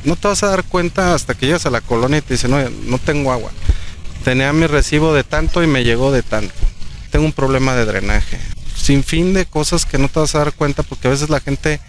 no 0.05 0.15
te 0.15 0.29
vas 0.29 0.43
a 0.43 0.49
dar 0.49 0.63
cuenta 0.65 1.15
hasta 1.15 1.35
que 1.35 1.47
llegas 1.47 1.67
a 1.67 1.71
la 1.71 1.81
colonia 1.81 2.19
y 2.19 2.23
te 2.23 2.35
dicen, 2.35 2.51
no, 2.51 2.59
no 2.85 2.99
tengo 2.99 3.33
agua. 3.33 3.51
Tenía 4.23 4.53
mi 4.53 4.67
recibo 4.67 5.15
de 5.15 5.25
tanto 5.25 5.63
y 5.63 5.67
me 5.67 5.85
llegó 5.85 6.13
de 6.13 6.23
tanto. 6.23 6.55
Tengo 7.11 7.25
un 7.25 7.33
problema 7.33 7.75
de 7.75 7.87
drenaje. 7.87 8.39
Sin 8.77 9.03
fin 9.03 9.33
de 9.33 9.47
cosas 9.47 9.87
que 9.87 9.99
no 9.99 10.09
te 10.09 10.21
vas 10.21 10.35
a 10.35 10.39
dar 10.41 10.53
cuenta 10.53 10.83
porque 10.83 11.09
a 11.09 11.13
veces 11.13 11.31
la 11.31 11.41
gente 11.41 11.81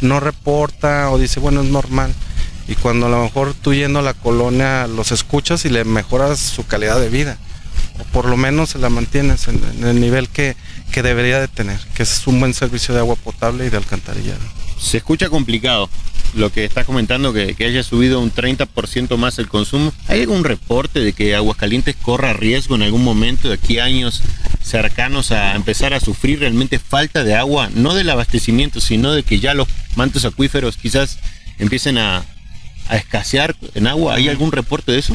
no 0.00 0.20
reporta 0.20 1.10
o 1.10 1.18
dice, 1.18 1.40
bueno, 1.40 1.62
es 1.62 1.68
normal. 1.68 2.14
Y 2.66 2.74
cuando 2.76 3.06
a 3.06 3.10
lo 3.10 3.22
mejor 3.22 3.54
tú 3.54 3.74
yendo 3.74 3.98
a 3.98 4.02
la 4.02 4.14
colonia 4.14 4.86
los 4.86 5.12
escuchas 5.12 5.64
y 5.64 5.68
le 5.68 5.84
mejoras 5.84 6.38
su 6.38 6.66
calidad 6.66 6.98
de 6.98 7.10
vida. 7.10 7.38
O 8.00 8.04
por 8.04 8.26
lo 8.26 8.36
menos 8.36 8.70
se 8.70 8.78
la 8.78 8.88
mantienes 8.88 9.48
en, 9.48 9.60
el 9.84 10.00
nivel 10.00 10.28
que, 10.28 10.56
que 10.90 11.02
debería 11.02 11.40
de 11.40 11.48
tener, 11.48 11.78
que 11.94 12.02
es 12.02 12.26
un 12.26 12.40
buen 12.40 12.54
servicio 12.54 12.94
de 12.94 13.00
agua 13.00 13.16
potable 13.16 13.66
y 13.66 13.70
de 13.70 13.76
alcantarillado. 13.76 14.40
Se 14.78 14.96
escucha 14.96 15.28
complicado 15.28 15.88
lo 16.34 16.50
que 16.50 16.64
estás 16.64 16.84
comentando, 16.84 17.32
que, 17.32 17.54
que 17.54 17.66
haya 17.66 17.82
subido 17.82 18.18
un 18.20 18.32
30% 18.32 19.16
más 19.16 19.38
el 19.38 19.48
consumo. 19.48 19.92
¿Hay 20.08 20.22
algún 20.22 20.42
reporte 20.42 21.00
de 21.00 21.12
que 21.12 21.34
Aguascalientes 21.34 21.94
corra 21.96 22.32
riesgo 22.32 22.74
en 22.74 22.82
algún 22.82 23.04
momento 23.04 23.48
de 23.48 23.54
aquí 23.54 23.78
años 23.78 24.22
cercanos 24.62 25.30
a 25.30 25.54
empezar 25.54 25.94
a 25.94 26.00
sufrir 26.00 26.40
realmente 26.40 26.78
falta 26.78 27.22
de 27.22 27.34
agua? 27.34 27.70
No 27.72 27.94
del 27.94 28.10
abastecimiento, 28.10 28.80
sino 28.80 29.12
de 29.12 29.22
que 29.22 29.38
ya 29.38 29.54
los 29.54 29.68
mantos 29.94 30.24
acuíferos 30.24 30.76
quizás 30.76 31.18
empiecen 31.58 31.98
a, 31.98 32.24
a 32.88 32.96
escasear 32.96 33.56
en 33.74 33.86
agua. 33.86 34.14
¿Hay 34.14 34.28
algún 34.28 34.52
reporte 34.52 34.92
de 34.92 34.98
eso? 34.98 35.14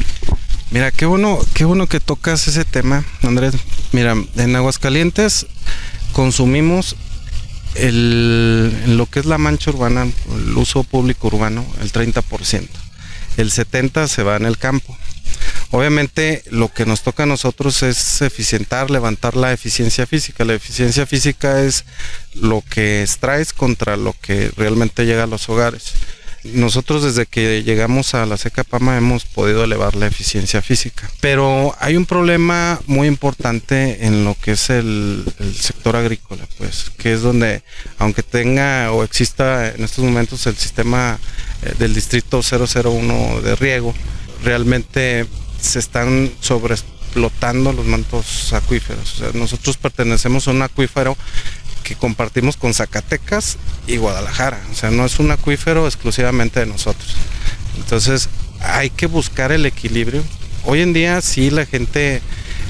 Mira, 0.70 0.90
qué 0.92 1.06
bueno, 1.06 1.38
qué 1.54 1.64
bueno 1.64 1.86
que 1.86 2.00
tocas 2.00 2.46
ese 2.46 2.64
tema, 2.64 3.04
Andrés. 3.22 3.54
Mira, 3.92 4.14
en 4.36 4.56
Aguascalientes 4.56 5.46
consumimos 6.12 6.96
el, 7.74 8.72
en 8.84 8.96
lo 8.96 9.06
que 9.06 9.20
es 9.20 9.26
la 9.26 9.38
mancha 9.38 9.70
urbana, 9.70 10.02
el 10.04 10.56
uso 10.56 10.84
público 10.84 11.28
urbano, 11.28 11.66
el 11.80 11.92
30%. 11.92 12.68
El 13.36 13.50
70% 13.50 14.06
se 14.08 14.22
va 14.22 14.36
en 14.36 14.46
el 14.46 14.58
campo. 14.58 14.96
Obviamente 15.72 16.42
lo 16.50 16.72
que 16.72 16.84
nos 16.84 17.02
toca 17.02 17.22
a 17.22 17.26
nosotros 17.26 17.82
es 17.82 18.22
eficientar, 18.22 18.90
levantar 18.90 19.36
la 19.36 19.52
eficiencia 19.52 20.06
física. 20.06 20.44
La 20.44 20.54
eficiencia 20.54 21.06
física 21.06 21.62
es 21.62 21.84
lo 22.34 22.62
que 22.68 23.02
extraes 23.02 23.52
contra 23.52 23.96
lo 23.96 24.14
que 24.20 24.50
realmente 24.56 25.06
llega 25.06 25.24
a 25.24 25.28
los 25.28 25.48
hogares. 25.48 25.92
Nosotros 26.42 27.02
desde 27.02 27.26
que 27.26 27.62
llegamos 27.62 28.14
a 28.14 28.24
la 28.24 28.38
Seca 28.38 28.64
Pama 28.64 28.96
hemos 28.96 29.26
podido 29.26 29.62
elevar 29.62 29.94
la 29.94 30.06
eficiencia 30.06 30.62
física. 30.62 31.10
Pero 31.20 31.76
hay 31.80 31.96
un 31.96 32.06
problema 32.06 32.80
muy 32.86 33.08
importante 33.08 34.06
en 34.06 34.24
lo 34.24 34.34
que 34.34 34.52
es 34.52 34.70
el, 34.70 35.24
sector 35.54 35.96
agrícola, 35.96 36.46
pues, 36.56 36.90
que 36.96 37.12
es 37.12 37.20
donde, 37.20 37.62
aunque 37.98 38.22
tenga 38.22 38.90
o 38.92 39.04
exista 39.04 39.68
en 39.68 39.84
estos 39.84 40.02
momentos 40.02 40.46
el 40.46 40.56
sistema 40.56 41.18
eh, 41.62 41.74
del 41.78 41.92
distrito 41.92 42.40
001 42.40 43.42
de 43.42 43.56
riego, 43.56 43.94
realmente 44.42 45.26
se 45.60 45.78
están 45.78 46.32
sobreexplotando 46.40 47.72
los 47.72 47.84
mantos 47.84 48.52
acuíferos. 48.52 49.14
O 49.14 49.16
sea, 49.18 49.30
nosotros 49.34 49.76
pertenecemos 49.76 50.48
a 50.48 50.52
un 50.52 50.62
acuífero 50.62 51.16
que 51.90 51.96
compartimos 51.96 52.56
con 52.56 52.72
Zacatecas 52.72 53.56
y 53.88 53.96
Guadalajara. 53.96 54.60
O 54.70 54.76
sea, 54.76 54.92
no 54.92 55.04
es 55.04 55.18
un 55.18 55.32
acuífero 55.32 55.86
exclusivamente 55.86 56.60
de 56.60 56.66
nosotros. 56.66 57.16
Entonces, 57.78 58.28
hay 58.60 58.90
que 58.90 59.06
buscar 59.06 59.50
el 59.50 59.66
equilibrio. 59.66 60.22
Hoy 60.64 60.82
en 60.82 60.92
día 60.92 61.20
sí 61.20 61.50
la 61.50 61.66
gente 61.66 62.22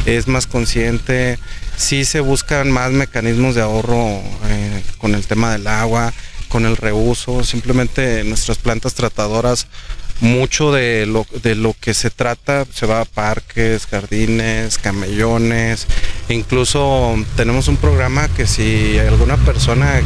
es 0.07 0.27
más 0.27 0.47
consciente, 0.47 1.39
sí 1.77 2.07
se 2.07 2.21
buscan 2.21 2.71
más 2.71 2.93
mecanismos 2.93 3.55
de 3.55 3.61
ahorro 3.61 4.23
eh, 4.49 4.83
con 4.97 5.15
el 5.15 5.27
tema 5.27 5.53
del 5.53 5.67
agua, 5.67 6.15
con 6.51 6.67
el 6.67 6.77
reuso. 6.77 7.43
Simplemente 7.45 8.23
nuestras 8.25 8.59
plantas 8.59 8.93
tratadoras 8.93 9.67
mucho 10.21 10.71
de 10.71 11.07
lo, 11.07 11.27
de 11.43 11.55
lo 11.55 11.75
que 11.81 11.95
se 11.95 12.11
trata 12.11 12.67
se 12.71 12.85
va 12.85 13.01
a 13.01 13.05
parques, 13.07 13.87
jardines, 13.87 14.77
camellones. 14.77 15.87
Incluso 16.29 17.15
tenemos 17.37 17.69
un 17.69 17.79
programa 17.79 18.29
que 18.29 18.47
si 18.47 18.99
alguna 18.99 19.39
persona 19.39 20.03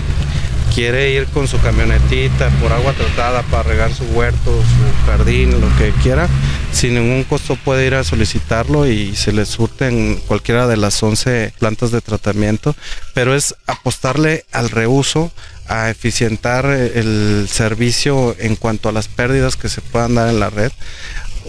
quiere 0.75 1.13
ir 1.13 1.27
con 1.27 1.47
su 1.47 1.61
camionetita 1.61 2.51
por 2.61 2.73
agua 2.73 2.93
tratada 2.95 3.43
para 3.43 3.63
regar 3.63 3.95
su 3.95 4.05
huerto, 4.07 4.61
su 4.61 5.07
jardín, 5.07 5.61
lo 5.61 5.77
que 5.77 5.93
quiera, 6.03 6.29
sin 6.73 6.95
ningún 6.95 7.23
costo 7.23 7.55
puede 7.55 7.87
ir 7.87 7.95
a 7.95 8.03
solicitarlo 8.03 8.87
y 8.89 9.15
se 9.15 9.33
le 9.33 9.47
surte 9.47 9.87
en 9.87 10.17
cualquiera 10.27 10.67
de 10.67 10.77
las 10.77 11.01
11 11.01 11.53
plantas 11.61 11.93
de 11.93 12.01
tratamiento, 12.01 12.75
pero 13.15 13.37
es 13.37 13.55
apostarle 13.69 14.45
al 14.51 14.69
reuso, 14.69 15.31
a 15.69 15.91
eficientar 15.91 16.67
el 16.67 17.49
servicio 17.51 18.37
en 18.39 18.57
cuanto 18.57 18.89
a 18.89 18.93
las 18.93 19.09
pérdidas 19.09 19.57
que 19.57 19.69
se 19.69 19.81
puedan 19.81 20.15
dar 20.15 20.29
en 20.29 20.41
la 20.41 20.51
red. 20.51 20.73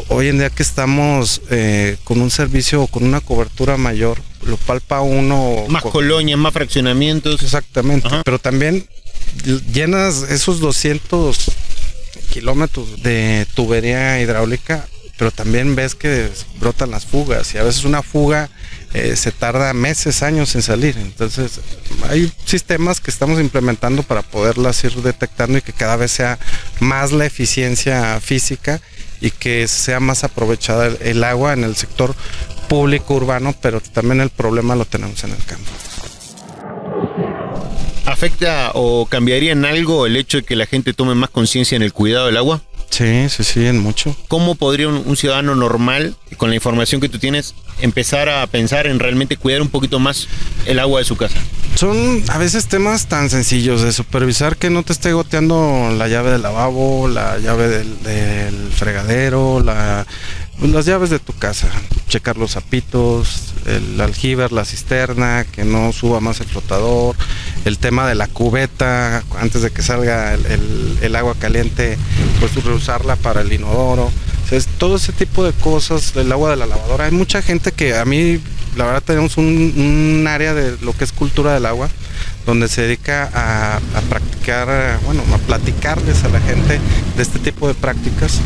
Hoy 0.10 0.28
en 0.28 0.39
día 0.39 0.49
que 0.49 0.63
estamos 0.63 1.41
eh, 1.49 1.97
con 2.04 2.21
un 2.21 2.30
servicio, 2.30 2.88
con 2.88 3.04
una 3.04 3.21
cobertura 3.21 3.78
mayor, 3.78 4.21
lo 4.43 4.58
palpa 4.58 5.01
uno. 5.01 5.65
Más 5.69 5.84
colonias, 5.84 6.38
más 6.38 6.54
fraccionamientos. 6.54 7.41
Exactamente, 7.41 8.08
Ajá. 8.08 8.21
pero 8.25 8.39
también 8.39 8.88
llenas 9.71 10.23
esos 10.30 10.60
200 10.60 11.51
kilómetros 12.32 13.01
de 13.04 13.47
tubería 13.54 14.19
hidráulica, 14.19 14.86
pero 15.17 15.32
también 15.32 15.75
ves 15.75 15.95
que 15.95 16.30
brotan 16.60 16.91
las 16.91 17.06
fugas 17.06 17.54
y 17.54 17.58
a 17.58 17.63
veces 17.63 17.86
una 17.86 18.01
fuga 18.01 18.49
eh, 18.95 19.17
se 19.17 19.34
tarda 19.34 19.73
meses, 19.73 20.23
años 20.23 20.55
en 20.55 20.62
salir. 20.62 20.95
Entonces 20.97 21.60
hay 22.10 22.31
sistemas 22.45 23.01
que 23.01 23.12
estamos 23.12 23.41
implementando 23.41 24.03
para 24.03 24.21
poderlas 24.21 24.81
ir 24.86 24.93
detectando 24.93 25.58
y 25.58 25.62
que 25.62 25.73
cada 25.73 25.97
vez 25.97 26.12
sea 26.12 26.39
más 26.79 27.12
la 27.12 27.25
eficiencia 27.25 28.21
física 28.21 28.79
y 29.19 29.31
que 29.31 29.67
sea 29.67 29.99
más 29.99 30.23
aprovechada 30.23 30.88
el, 30.88 30.97
el 31.01 31.23
agua 31.25 31.51
en 31.51 31.65
el 31.65 31.75
sector 31.75 32.15
público 32.69 33.15
urbano, 33.15 33.53
pero 33.62 33.81
también 33.81 34.21
el 34.21 34.29
problema 34.29 34.77
lo 34.77 34.86
tenemos 34.86 35.21
en 35.25 35.31
el 35.31 35.43
campo. 35.43 35.71
¿Afecta 38.05 38.71
o 38.75 39.08
cambiaría 39.08 39.51
en 39.51 39.65
algo 39.65 40.05
el 40.05 40.15
hecho 40.15 40.38
de 40.38 40.43
que 40.43 40.55
la 40.55 40.67
gente 40.67 40.93
tome 40.93 41.15
más 41.15 41.31
conciencia 41.31 41.75
en 41.75 41.81
el 41.81 41.91
cuidado 41.91 42.27
del 42.27 42.38
agua? 42.38 42.62
Sí, 42.91 43.27
sí, 43.27 43.43
sí, 43.43 43.65
en 43.65 43.79
mucho. 43.79 44.15
¿Cómo 44.29 44.55
podría 44.55 44.88
un, 44.88 45.03
un 45.05 45.17
ciudadano 45.17 45.53
normal, 45.53 46.15
con 46.38 46.49
la 46.49 46.55
información 46.55 47.01
que 47.01 47.10
tú 47.10 47.19
tienes, 47.19 47.55
empezar 47.79 48.29
a 48.29 48.45
pensar 48.47 48.88
en 48.88 48.99
realmente 48.99 49.38
cuidar 49.38 49.61
un 49.61 49.69
poquito 49.69 49.99
más 49.99 50.27
el 50.65 50.79
agua 50.79 50.99
de 50.99 51.05
su 51.05 51.15
casa? 51.17 51.38
Son 51.75 52.23
a 52.29 52.38
veces 52.38 52.67
temas 52.67 53.07
tan 53.07 53.29
sencillos 53.29 53.81
de 53.81 53.91
supervisar 53.91 54.55
que 54.55 54.69
no 54.69 54.83
te 54.83 54.93
esté 54.93 55.11
goteando 55.11 55.93
la 55.97 56.07
llave 56.07 56.31
del 56.31 56.41
lavabo, 56.41 57.07
la 57.09 57.38
llave 57.38 57.67
del, 57.67 58.69
fregadero, 58.73 59.61
la, 59.61 60.05
las 60.61 60.85
llaves 60.85 61.09
de 61.09 61.19
tu 61.19 61.33
casa. 61.33 61.67
Checar 62.07 62.38
los 62.38 62.51
zapitos, 62.51 63.53
el 63.65 63.99
aljiber, 63.99 64.53
la 64.53 64.63
cisterna, 64.63 65.43
que 65.51 65.65
no 65.65 65.91
suba 65.91 66.21
más 66.21 66.39
el 66.39 66.47
flotador, 66.47 67.15
el 67.65 67.77
tema 67.77 68.07
de 68.07 68.15
la 68.15 68.27
cubeta, 68.27 69.23
antes 69.38 69.61
de 69.61 69.71
que 69.71 69.81
salga 69.81 70.33
el- 70.33 70.97
el 71.01 71.15
agua 71.17 71.35
caliente, 71.38 71.97
pues 72.39 72.55
reusarla 72.63 73.17
para 73.17 73.41
el 73.41 73.51
inodoro. 73.51 74.11
O 74.45 74.47
sea, 74.47 74.58
es 74.58 74.67
todo 74.67 74.97
ese 74.97 75.12
tipo 75.12 75.43
de 75.43 75.53
cosas, 75.53 76.15
el 76.15 76.31
agua 76.31 76.51
de 76.51 76.55
la 76.55 76.67
lavadora. 76.67 77.05
Hay 77.05 77.12
mucha 77.12 77.41
gente 77.41 77.71
que 77.71 77.97
a 77.97 78.05
mí, 78.05 78.39
la 78.77 78.86
verdad, 78.86 79.03
tenemos 79.03 79.38
un, 79.38 79.45
un 79.45 80.27
área 80.27 80.53
de 80.53 80.77
lo 80.86 80.93
que 80.95 81.03
es 81.03 81.12
cultura 81.12 81.53
del 81.53 81.65
agua, 81.65 81.89
donde 82.45 82.67
se 82.67 82.84
dedica 82.84 83.29
a, 83.34 83.79
practicar, 84.10 84.99
bueno, 85.03 85.23
a 85.34 85.38
platicarles 85.39 86.23
a 86.23 86.29
la 86.29 86.39
gente 86.41 86.79
de 87.15 87.23
este 87.23 87.39
tipo 87.39 87.67
de 87.67 87.73
prácticas. 87.73 88.39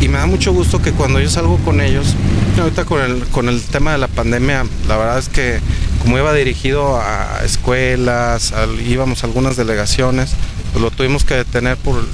Y 0.00 0.08
me 0.08 0.18
da 0.18 0.26
mucho 0.26 0.52
gusto 0.52 0.80
que 0.80 0.92
cuando 0.92 1.20
yo 1.20 1.28
salgo 1.28 1.58
con 1.58 1.80
ellos, 1.80 2.14
ahorita 2.58 2.84
con 2.84 3.00
el, 3.00 3.24
con 3.26 3.48
el 3.48 3.60
tema 3.62 3.92
de 3.92 3.98
la 3.98 4.08
pandemia, 4.08 4.64
la 4.86 4.96
verdad 4.96 5.18
es 5.18 5.28
que 5.28 5.58
como 6.02 6.18
iba 6.18 6.32
dirigido 6.32 7.00
a 7.00 7.40
escuelas, 7.44 8.52
íbamos 8.86 9.22
a 9.22 9.26
algunas 9.26 9.56
delegaciones, 9.56 10.34
pues 10.72 10.82
lo 10.82 10.90
tuvimos 10.90 11.24
que 11.24 11.34
detener 11.34 11.76
por 11.76 12.04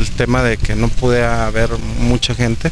el, 0.00 0.10
tema 0.10 0.42
de 0.42 0.56
que 0.56 0.74
no 0.74 0.88
pude 0.88 1.24
haber 1.24 1.70
mucha 1.98 2.34
gente. 2.34 2.70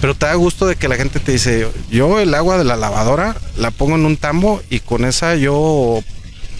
Pero 0.00 0.14
te 0.14 0.26
da 0.26 0.34
gusto 0.34 0.66
de 0.66 0.76
que 0.76 0.88
la 0.88 0.96
gente 0.96 1.20
te 1.20 1.32
dice, 1.32 1.68
yo 1.90 2.20
el 2.20 2.34
agua 2.34 2.58
de 2.58 2.64
la 2.64 2.76
lavadora 2.76 3.36
la 3.56 3.70
pongo 3.70 3.96
en 3.96 4.04
un 4.04 4.16
tambo 4.16 4.62
y 4.70 4.80
con 4.80 5.04
esa 5.04 5.34
yo 5.36 6.02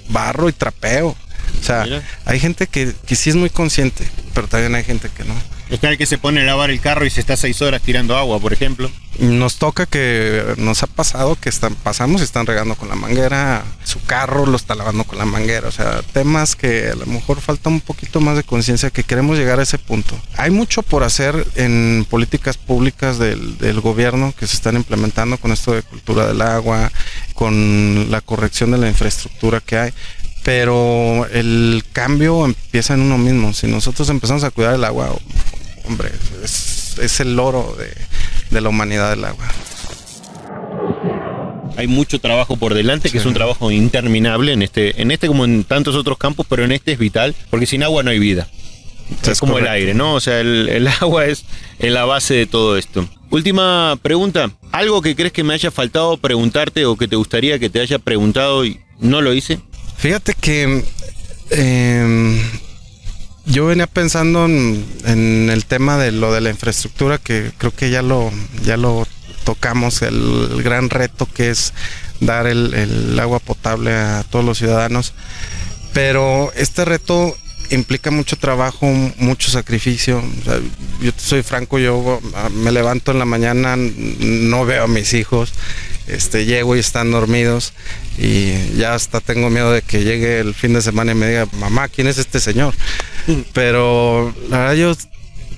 barro 0.08 0.48
y 0.48 0.52
trapeo. 0.52 1.08
O 1.08 1.64
sea, 1.64 1.84
Mira. 1.84 2.02
hay 2.24 2.38
gente 2.38 2.66
que, 2.66 2.92
que 3.06 3.16
sí 3.16 3.30
es 3.30 3.36
muy 3.36 3.50
consciente, 3.50 4.06
pero 4.34 4.48
también 4.48 4.74
hay 4.74 4.84
gente 4.84 5.08
que 5.08 5.24
no. 5.24 5.34
Está 5.70 5.90
el 5.90 5.98
que 5.98 6.06
se 6.06 6.16
pone 6.16 6.40
a 6.40 6.44
lavar 6.44 6.70
el 6.70 6.80
carro 6.80 7.04
y 7.04 7.10
se 7.10 7.20
está 7.20 7.36
seis 7.36 7.60
horas 7.60 7.82
tirando 7.82 8.16
agua, 8.16 8.40
por 8.40 8.52
ejemplo. 8.52 8.90
Nos 9.18 9.56
toca 9.56 9.84
que 9.84 10.54
nos 10.56 10.82
ha 10.82 10.86
pasado 10.86 11.36
que 11.36 11.48
están, 11.48 11.74
pasamos 11.74 12.20
y 12.20 12.24
están 12.24 12.46
regando 12.46 12.76
con 12.76 12.88
la 12.88 12.94
manguera, 12.94 13.64
su 13.82 14.00
carro 14.04 14.46
lo 14.46 14.56
está 14.56 14.76
lavando 14.76 15.04
con 15.04 15.18
la 15.18 15.24
manguera, 15.24 15.66
o 15.66 15.72
sea, 15.72 16.02
temas 16.12 16.54
que 16.54 16.90
a 16.90 16.94
lo 16.94 17.04
mejor 17.06 17.40
falta 17.40 17.68
un 17.68 17.80
poquito 17.80 18.20
más 18.20 18.36
de 18.36 18.44
conciencia 18.44 18.90
que 18.90 19.02
queremos 19.02 19.36
llegar 19.36 19.58
a 19.58 19.64
ese 19.64 19.76
punto. 19.76 20.14
Hay 20.36 20.50
mucho 20.50 20.82
por 20.82 21.02
hacer 21.02 21.46
en 21.56 22.06
políticas 22.08 22.56
públicas 22.56 23.18
del, 23.18 23.58
del 23.58 23.80
gobierno 23.80 24.32
que 24.38 24.46
se 24.46 24.54
están 24.54 24.76
implementando 24.76 25.36
con 25.36 25.50
esto 25.50 25.72
de 25.72 25.82
cultura 25.82 26.26
del 26.28 26.40
agua, 26.40 26.92
con 27.34 28.10
la 28.10 28.20
corrección 28.20 28.70
de 28.70 28.78
la 28.78 28.88
infraestructura 28.88 29.60
que 29.60 29.78
hay. 29.78 29.92
Pero 30.44 31.26
el 31.26 31.84
cambio 31.92 32.44
empieza 32.44 32.94
en 32.94 33.00
uno 33.00 33.18
mismo. 33.18 33.52
Si 33.52 33.66
nosotros 33.66 34.08
empezamos 34.08 34.44
a 34.44 34.50
cuidar 34.50 34.74
el 34.74 34.84
agua, 34.84 35.10
hombre, 35.88 36.10
es, 36.44 36.96
es 36.98 37.20
el 37.20 37.38
oro 37.38 37.74
de, 37.78 37.92
de 38.50 38.60
la 38.60 38.68
humanidad 38.68 39.10
del 39.10 39.24
agua. 39.24 39.46
Hay 41.76 41.86
mucho 41.86 42.20
trabajo 42.20 42.56
por 42.56 42.74
delante, 42.74 43.08
que 43.08 43.12
Sí. 43.12 43.18
es 43.18 43.26
un 43.26 43.34
trabajo 43.34 43.70
interminable 43.70 44.52
en 44.52 44.62
este, 44.62 45.00
en 45.00 45.10
este 45.10 45.28
como 45.28 45.44
en 45.44 45.64
tantos 45.64 45.94
otros 45.94 46.18
campos, 46.18 46.46
pero 46.48 46.64
en 46.64 46.72
este 46.72 46.92
es 46.92 46.98
vital, 46.98 47.34
porque 47.50 47.66
sin 47.66 47.82
agua 47.82 48.02
no 48.02 48.10
hay 48.10 48.18
vida. 48.18 48.48
Es, 49.22 49.28
Es 49.28 49.40
como 49.40 49.58
el 49.58 49.66
aire, 49.68 49.94
¿no? 49.94 50.14
O 50.14 50.20
sea, 50.20 50.40
el, 50.40 50.68
el 50.68 50.88
agua 51.00 51.26
es 51.26 51.44
en 51.78 51.94
la 51.94 52.04
base 52.04 52.34
de 52.34 52.46
todo 52.46 52.76
esto. 52.76 53.08
Última 53.30 53.96
pregunta. 54.02 54.50
¿Algo 54.72 55.02
que 55.02 55.14
crees 55.14 55.32
que 55.32 55.44
me 55.44 55.54
haya 55.54 55.70
faltado 55.70 56.16
preguntarte 56.16 56.84
o 56.86 56.96
que 56.96 57.06
te 57.08 57.16
gustaría 57.16 57.58
que 57.58 57.70
te 57.70 57.80
haya 57.80 57.98
preguntado 57.98 58.64
y 58.64 58.80
no 58.98 59.20
lo 59.22 59.32
hice? 59.32 59.60
Fíjate 59.98 60.34
que 60.34 60.84
eh, 61.50 62.42
yo 63.48 63.66
venía 63.66 63.86
pensando 63.86 64.44
en, 64.44 65.50
el 65.50 65.64
tema 65.64 65.96
de 65.96 66.12
lo 66.12 66.32
de 66.32 66.40
la 66.40 66.50
infraestructura, 66.50 67.18
que 67.18 67.50
creo 67.58 67.74
que 67.74 67.90
ya 67.90 68.02
lo, 68.02 68.30
ya 68.62 68.76
lo 68.76 69.06
tocamos, 69.44 70.02
el, 70.02 70.62
gran 70.62 70.90
reto 70.90 71.26
que 71.26 71.50
es 71.50 71.72
dar 72.20 72.46
el, 72.46 73.18
agua 73.18 73.38
potable 73.38 73.92
a 73.94 74.24
todos 74.28 74.44
los 74.44 74.58
ciudadanos. 74.58 75.14
Pero 75.94 76.52
este 76.54 76.84
reto 76.84 77.34
implica 77.70 78.10
mucho 78.10 78.36
trabajo, 78.36 78.86
mucho 79.18 79.50
sacrificio. 79.50 80.18
O 80.18 80.44
sea, 80.44 80.60
yo 81.00 81.12
soy 81.16 81.42
franco, 81.42 81.78
yo 81.78 82.20
ah, 82.34 82.50
me 82.50 82.70
levanto 82.70 83.12
en 83.12 83.18
la 83.18 83.24
mañana, 83.24 83.76
no 83.76 84.66
veo 84.66 84.84
a 84.84 84.88
mis 84.88 85.14
hijos, 85.14 85.52
este, 86.06 86.44
llego 86.44 86.76
y 86.76 86.80
están 86.80 87.10
dormidos 87.10 87.72
y 88.18 88.76
ya 88.76 88.94
hasta 88.94 89.20
tengo 89.20 89.48
miedo 89.50 89.72
de 89.72 89.82
que 89.82 90.04
llegue 90.04 90.40
el 90.40 90.54
fin 90.54 90.74
de 90.74 90.82
semana 90.82 91.12
y 91.12 91.14
me 91.14 91.28
diga, 91.28 91.46
mamá, 91.58 91.88
¿quién 91.88 92.06
es 92.06 92.18
este 92.18 92.40
señor? 92.40 92.74
Pero 93.52 94.34
la 94.48 94.58
verdad 94.58 94.74
yo, 94.74 94.96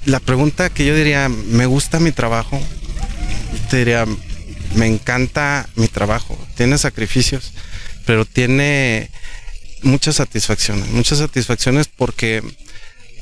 la 0.05 0.21
pregunta 0.21 0.71
que 0.71 0.85
yo 0.85 0.95
diría, 0.95 1.29
¿me 1.29 1.67
gusta 1.67 2.01
mi 2.01 2.13
trabajo? 2.13 2.61
Te 3.69 3.79
diría, 3.79 4.07
me 4.75 4.87
encanta 4.87 5.69
mi 5.77 5.89
trabajo, 5.89 6.39
tiene 6.57 6.79
sacrificios, 6.79 7.53
pero 8.07 8.25
tiene 8.25 9.11
muchas 9.83 10.17
satisfacciones, 10.17 10.89
muchas 10.91 11.19
satisfacciones 11.19 11.89
porque 11.89 12.43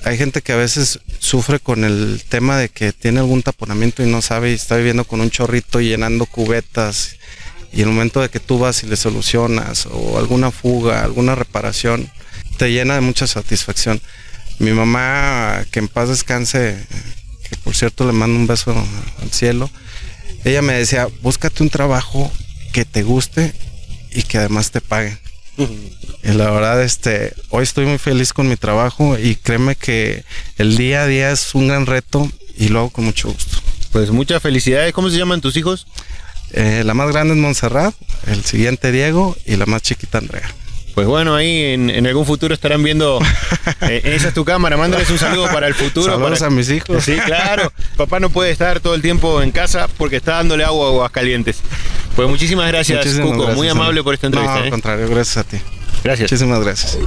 hay 0.05 0.19
gente 0.19 0.43
que 0.43 0.53
a 0.53 0.57
veces 0.57 1.01
sufre 1.19 1.59
con 1.59 1.85
el 1.85 2.23
tema 2.29 2.59
de 2.59 2.69
que 2.69 2.93
tiene 2.93 3.21
algún 3.21 3.43
taponamiento 3.43 4.03
y 4.03 4.11
no 4.11 4.23
sabe 4.23 4.51
y 4.51 4.55
está 4.55 4.77
viviendo 4.77 5.05
con 5.05 5.21
un 5.21 5.31
chorrito 5.31 5.81
y 5.81 5.89
llenando 5.89 6.27
cubetas 6.27 7.17
y 7.73 7.83
el 7.83 7.89
momento 7.89 8.21
de 8.21 8.29
que 8.29 8.41
tú 8.41 8.59
vas 8.59 8.83
y 8.83 8.87
le 8.87 8.97
solucionas 8.97 9.87
o 9.91 10.19
alguna 10.19 10.51
fuga, 10.51 11.03
alguna 11.03 11.35
reparación, 11.35 12.11
te 12.57 12.71
llena 12.71 12.95
de 12.95 13.01
mucha 13.01 13.27
satisfacción. 13.27 14.01
Mi 14.59 14.73
mamá, 14.73 15.65
que 15.71 15.79
en 15.79 15.89
paz 15.89 16.09
descanse, 16.09 16.77
que 17.49 17.57
por 17.59 17.75
cierto 17.75 18.07
le 18.07 18.13
mando 18.13 18.37
un 18.37 18.47
beso 18.47 18.75
al 19.23 19.31
cielo, 19.31 19.71
ella 20.45 20.63
me 20.63 20.75
decía, 20.75 21.09
búscate 21.23 21.63
un 21.63 21.71
trabajo 21.71 22.31
que 22.73 22.85
te 22.85 23.03
guste 23.03 23.53
y 24.11 24.23
que 24.23 24.39
además 24.39 24.71
te 24.71 24.81
paguen. 24.81 25.19
Y 26.23 26.29
la 26.33 26.51
verdad, 26.51 26.83
este, 26.83 27.35
hoy 27.51 27.65
estoy 27.65 27.87
muy 27.87 27.99
feliz 27.99 28.33
con 28.33 28.49
mi 28.49 28.57
trabajo 28.57 29.19
y 29.19 29.35
créeme 29.35 29.75
que 29.75 30.25
el 30.57 30.77
día 30.77 31.03
a 31.03 31.07
día 31.07 31.31
es 31.33 31.55
un 31.55 31.69
gran 31.69 31.87
reto 31.87 32.31
y 32.57 32.69
lo 32.69 32.81
hago 32.81 32.91
con 32.91 33.05
mucho 33.05 33.29
gusto. 33.29 33.59
Pues 33.91 34.11
muchas 34.11 34.41
felicidades. 34.43 34.93
¿Cómo 34.93 35.11
se 35.11 35.19
llaman 35.19 35.41
tus 35.41 35.57
hijos? 35.57 35.87
Eh, 36.53 36.83
la 36.85 36.95
más 36.95 37.11
grande 37.11 37.35
es 37.35 37.41
Montserrat, 37.41 37.95
el 38.27 38.45
siguiente 38.45 38.93
Diego 38.93 39.37
y 39.45 39.57
la 39.57 39.67
más 39.67 39.83
chiquita 39.83 40.19
Andrea. 40.19 40.49
Pues 40.95 41.07
bueno, 41.07 41.37
ahí 41.37 41.65
en, 41.75 41.91
en 41.91 42.07
algún 42.07 42.27
futuro 42.27 42.53
estarán 42.55 42.83
viendo. 42.83 43.21
eh, 43.83 44.01
esa 44.05 44.29
es 44.29 44.35
tu 44.35 44.45
cámara. 44.45 44.77
Mándales 44.77 45.09
un 45.11 45.19
saludo 45.19 45.47
para 45.53 45.67
el 45.69 45.75
futuro. 45.75 46.13
Saludos 46.13 46.39
para- 46.41 46.47
a 46.49 46.51
mis 46.51 46.71
hijos. 46.71 47.05
Sí, 47.05 47.17
claro. 47.25 47.73
Papá 47.97 48.19
no 48.21 48.31
puede 48.31 48.51
estar 48.51 48.81
todo 48.81 48.95
el 48.95 49.03
tiempo 49.03 49.41
en 49.43 49.51
casa 49.53 49.89
porque 49.97 50.17
está 50.17 50.33
dándole 50.37 50.65
agua 50.65 50.87
a 50.87 50.89
aguas 50.91 51.11
calientes. 51.13 51.61
Pues 52.17 52.29
muchísimas 52.29 52.67
gracias, 52.69 52.99
Muchísimas 52.99 53.27
Cuco. 53.27 53.37
gracias, 53.39 53.57
Muy 53.57 53.69
amable 53.69 54.03
por 54.03 54.15
esta 54.15 54.27
entrevista. 54.27 54.55
No, 54.57 54.61
al 54.63 54.67
¿eh? 54.67 54.71
contrario, 54.71 55.09
gracias 55.09 55.37
a 55.37 55.45
ti. 55.45 55.59
Gracias. 56.03 56.31
Muchísimas 56.31 56.61
gracias. 56.65 56.99